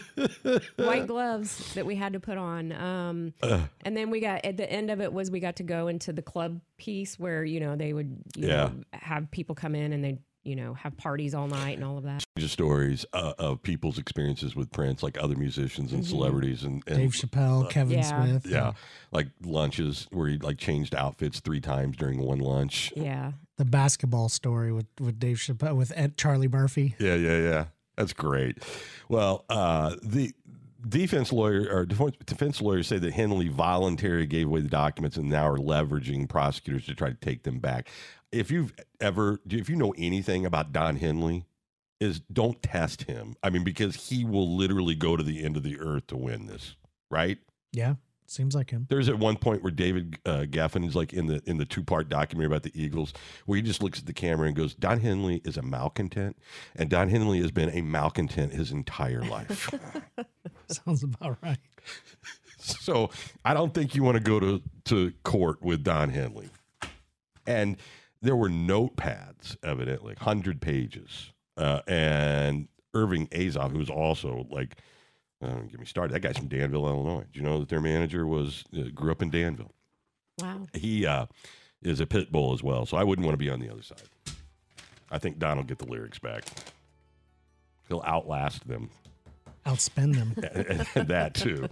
White 0.76 1.06
gloves 1.06 1.72
that 1.74 1.86
we 1.86 1.94
had 1.94 2.14
to 2.14 2.20
put 2.20 2.36
on. 2.36 2.72
Um, 2.72 3.32
and 3.84 3.96
then 3.96 4.10
we 4.10 4.18
got 4.20 4.44
at 4.44 4.56
the 4.56 4.70
end 4.70 4.90
of 4.90 5.00
it 5.00 5.12
was 5.12 5.30
we 5.30 5.38
got 5.38 5.56
to 5.56 5.62
go 5.62 5.86
into 5.86 6.12
the 6.12 6.20
club 6.22 6.60
piece 6.78 7.16
where 7.18 7.44
you 7.44 7.60
know 7.60 7.76
they 7.76 7.92
would 7.92 8.16
you 8.36 8.48
Yeah. 8.48 8.54
know 8.56 8.72
have 8.92 9.30
people 9.30 9.54
come 9.54 9.76
in 9.76 9.92
and 9.92 10.02
they 10.02 10.18
you 10.42 10.56
know 10.56 10.74
have 10.74 10.96
parties 10.96 11.34
all 11.34 11.46
night 11.46 11.76
and 11.76 11.84
all 11.84 11.98
of 11.98 12.04
that. 12.04 12.24
Just 12.38 12.52
stories 12.54 13.04
uh, 13.12 13.34
of 13.38 13.62
people's 13.62 13.98
experiences 13.98 14.56
with 14.56 14.70
Prince, 14.72 15.02
like 15.02 15.22
other 15.22 15.36
musicians 15.36 15.92
and 15.92 16.04
celebrities, 16.04 16.64
and, 16.64 16.82
and 16.86 16.96
Dave 16.96 17.10
Chappelle, 17.12 17.68
Kevin 17.70 17.98
Yeah. 17.98 18.24
Smith. 18.24 18.46
yeah, 18.46 18.72
like 19.10 19.28
lunches 19.44 20.06
where 20.10 20.28
he 20.28 20.38
like 20.38 20.58
changed 20.58 20.94
outfits 20.94 21.40
three 21.40 21.60
times 21.60 21.96
during 21.96 22.18
one 22.20 22.38
lunch. 22.38 22.92
Yeah. 22.96 23.32
The 23.58 23.64
basketball 23.66 24.28
story 24.28 24.72
with, 24.72 24.86
with 24.98 25.18
Dave 25.20 25.36
Chappelle, 25.36 25.76
with 25.76 25.92
Ed, 25.94 26.16
Charlie 26.16 26.48
Murphy. 26.48 26.96
Yeah, 26.98 27.14
yeah, 27.14 27.38
yeah. 27.38 27.64
That's 27.96 28.14
great. 28.14 28.58
Well, 29.08 29.44
uh, 29.50 29.94
the 30.02 30.32
defense 30.88 31.32
lawyer 31.32 31.68
or 31.70 31.84
defense, 31.86 32.16
defense 32.24 32.60
lawyers 32.62 32.88
say 32.88 32.98
that 32.98 33.12
Henley 33.12 33.48
voluntarily 33.48 34.26
gave 34.26 34.46
away 34.48 34.62
the 34.62 34.68
documents 34.68 35.16
and 35.16 35.28
now 35.28 35.46
are 35.46 35.58
leveraging 35.58 36.28
prosecutors 36.28 36.86
to 36.86 36.94
try 36.94 37.10
to 37.10 37.14
take 37.14 37.42
them 37.44 37.58
back. 37.60 37.88
If 38.32 38.50
you've 38.50 38.74
ever, 39.00 39.40
if 39.48 39.68
you 39.68 39.76
know 39.76 39.94
anything 39.96 40.46
about 40.46 40.72
Don 40.72 40.96
Henley, 40.96 41.46
is 42.00 42.20
don't 42.20 42.60
test 42.62 43.02
him. 43.02 43.36
I 43.42 43.50
mean, 43.50 43.62
because 43.62 44.08
he 44.08 44.24
will 44.24 44.56
literally 44.56 44.94
go 44.94 45.16
to 45.16 45.22
the 45.22 45.44
end 45.44 45.56
of 45.56 45.62
the 45.62 45.78
earth 45.78 46.08
to 46.08 46.16
win 46.16 46.46
this, 46.46 46.74
right? 47.10 47.38
Yeah. 47.72 47.94
Seems 48.26 48.54
like 48.54 48.70
him. 48.70 48.86
There's 48.88 49.10
at 49.10 49.18
one 49.18 49.36
point 49.36 49.62
where 49.62 49.70
David 49.70 50.18
uh, 50.24 50.46
Geffen 50.48 50.86
is 50.86 50.96
like 50.96 51.12
in 51.12 51.26
the 51.26 51.42
in 51.44 51.58
the 51.58 51.66
two 51.66 51.82
part 51.82 52.08
documentary 52.08 52.46
about 52.46 52.62
the 52.62 52.72
Eagles, 52.74 53.12
where 53.44 53.56
he 53.56 53.62
just 53.62 53.82
looks 53.82 53.98
at 53.98 54.06
the 54.06 54.14
camera 54.14 54.46
and 54.46 54.56
goes, 54.56 54.74
"Don 54.74 55.00
Henley 55.00 55.42
is 55.44 55.58
a 55.58 55.62
malcontent, 55.62 56.38
and 56.74 56.88
Don 56.88 57.10
Henley 57.10 57.42
has 57.42 57.50
been 57.50 57.68
a 57.68 57.82
malcontent 57.82 58.54
his 58.54 58.72
entire 58.72 59.22
life." 59.22 59.68
Sounds 60.68 61.02
about 61.02 61.36
right. 61.42 61.58
so 62.56 63.10
I 63.44 63.52
don't 63.52 63.74
think 63.74 63.94
you 63.94 64.02
want 64.02 64.16
to 64.16 64.22
go 64.22 64.40
to 64.40 64.62
to 64.86 65.12
court 65.24 65.60
with 65.60 65.84
Don 65.84 66.08
Henley. 66.08 66.48
And 67.46 67.76
there 68.22 68.36
were 68.36 68.48
notepads, 68.48 69.56
evidently, 69.62 70.14
hundred 70.18 70.60
pages, 70.60 71.32
uh, 71.56 71.80
and 71.86 72.68
Irving 72.94 73.26
Azoff, 73.28 73.72
who 73.72 73.78
was 73.78 73.90
also 73.90 74.46
like. 74.50 74.76
Uh, 75.42 75.48
don't 75.48 75.68
get 75.72 75.80
me 75.80 75.86
started. 75.86 76.14
That 76.14 76.20
guy's 76.20 76.38
from 76.38 76.46
Danville, 76.46 76.86
Illinois. 76.86 77.24
Do 77.32 77.40
you 77.40 77.44
know 77.44 77.58
that 77.58 77.68
their 77.68 77.80
manager 77.80 78.24
was 78.24 78.62
uh, 78.78 78.82
grew 78.94 79.10
up 79.10 79.22
in 79.22 79.30
Danville? 79.30 79.72
Wow. 80.40 80.68
he 80.72 81.04
uh, 81.04 81.26
is 81.82 81.98
a 81.98 82.06
pit 82.06 82.30
bull 82.30 82.52
as 82.52 82.62
well, 82.62 82.86
so 82.86 82.96
I 82.96 83.02
wouldn't 83.02 83.26
want 83.26 83.34
to 83.34 83.44
be 83.44 83.50
on 83.50 83.58
the 83.58 83.68
other 83.68 83.82
side. 83.82 84.02
I 85.10 85.18
think 85.18 85.38
Don 85.40 85.56
will 85.56 85.64
get 85.64 85.78
the 85.78 85.86
lyrics 85.86 86.20
back. 86.20 86.44
He'll 87.88 88.04
outlast 88.06 88.66
them, 88.68 88.90
Outspend 89.66 90.14
them. 90.14 90.34
and, 90.54 90.86
and 90.94 91.08
that 91.08 91.34
too, 91.34 91.68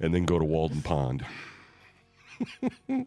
and 0.00 0.14
then 0.14 0.24
go 0.24 0.38
to 0.38 0.44
Walden 0.44 0.82
Pond. 0.82 1.24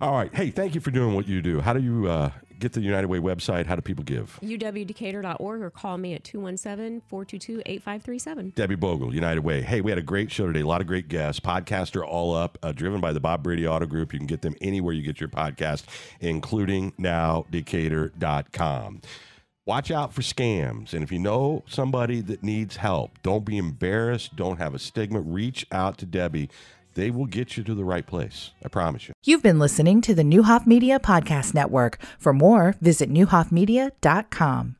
All 0.00 0.12
right. 0.12 0.34
Hey, 0.34 0.50
thank 0.50 0.74
you 0.74 0.80
for 0.80 0.90
doing 0.90 1.14
what 1.14 1.28
you 1.28 1.42
do. 1.42 1.60
How 1.60 1.72
do 1.72 1.80
you 1.80 2.08
uh, 2.08 2.30
get 2.58 2.72
the 2.72 2.80
United 2.80 3.06
Way 3.06 3.18
website? 3.18 3.66
How 3.66 3.76
do 3.76 3.82
people 3.82 4.04
give? 4.04 4.38
uwdecatur.org 4.42 5.62
or 5.62 5.70
call 5.70 5.98
me 5.98 6.14
at 6.14 6.24
217-422-8537. 6.24 8.54
Debbie 8.54 8.74
Bogle, 8.74 9.14
United 9.14 9.40
Way. 9.40 9.62
Hey, 9.62 9.80
we 9.80 9.90
had 9.90 9.98
a 9.98 10.02
great 10.02 10.30
show 10.30 10.46
today. 10.46 10.60
A 10.60 10.66
lot 10.66 10.80
of 10.80 10.86
great 10.86 11.08
guests. 11.08 11.40
Podcasts 11.40 11.96
are 11.96 12.04
all 12.04 12.34
up, 12.34 12.58
uh, 12.62 12.72
driven 12.72 13.00
by 13.00 13.12
the 13.12 13.20
Bob 13.20 13.42
Brady 13.42 13.66
Auto 13.66 13.86
Group. 13.86 14.12
You 14.12 14.18
can 14.18 14.26
get 14.26 14.42
them 14.42 14.54
anywhere 14.60 14.94
you 14.94 15.02
get 15.02 15.20
your 15.20 15.28
podcast, 15.28 15.84
including 16.20 16.92
now 16.98 17.46
nowdecatur.com. 17.52 19.00
Watch 19.66 19.90
out 19.90 20.14
for 20.14 20.22
scams. 20.22 20.94
And 20.94 21.02
if 21.02 21.12
you 21.12 21.18
know 21.18 21.62
somebody 21.68 22.22
that 22.22 22.42
needs 22.42 22.76
help, 22.76 23.18
don't 23.22 23.44
be 23.44 23.58
embarrassed. 23.58 24.34
Don't 24.34 24.56
have 24.56 24.74
a 24.74 24.78
stigma. 24.78 25.20
Reach 25.20 25.66
out 25.70 25.98
to 25.98 26.06
Debbie. 26.06 26.48
They 26.98 27.12
will 27.12 27.26
get 27.26 27.56
you 27.56 27.62
to 27.62 27.76
the 27.76 27.84
right 27.84 28.04
place. 28.04 28.50
I 28.64 28.66
promise 28.66 29.06
you. 29.06 29.14
You've 29.24 29.40
been 29.40 29.60
listening 29.60 30.00
to 30.00 30.16
the 30.16 30.24
Neuhoff 30.24 30.66
Media 30.66 30.98
Podcast 30.98 31.54
Network. 31.54 31.96
For 32.18 32.32
more, 32.32 32.74
visit 32.80 33.08
neuhoffmedia.com. 33.08 34.74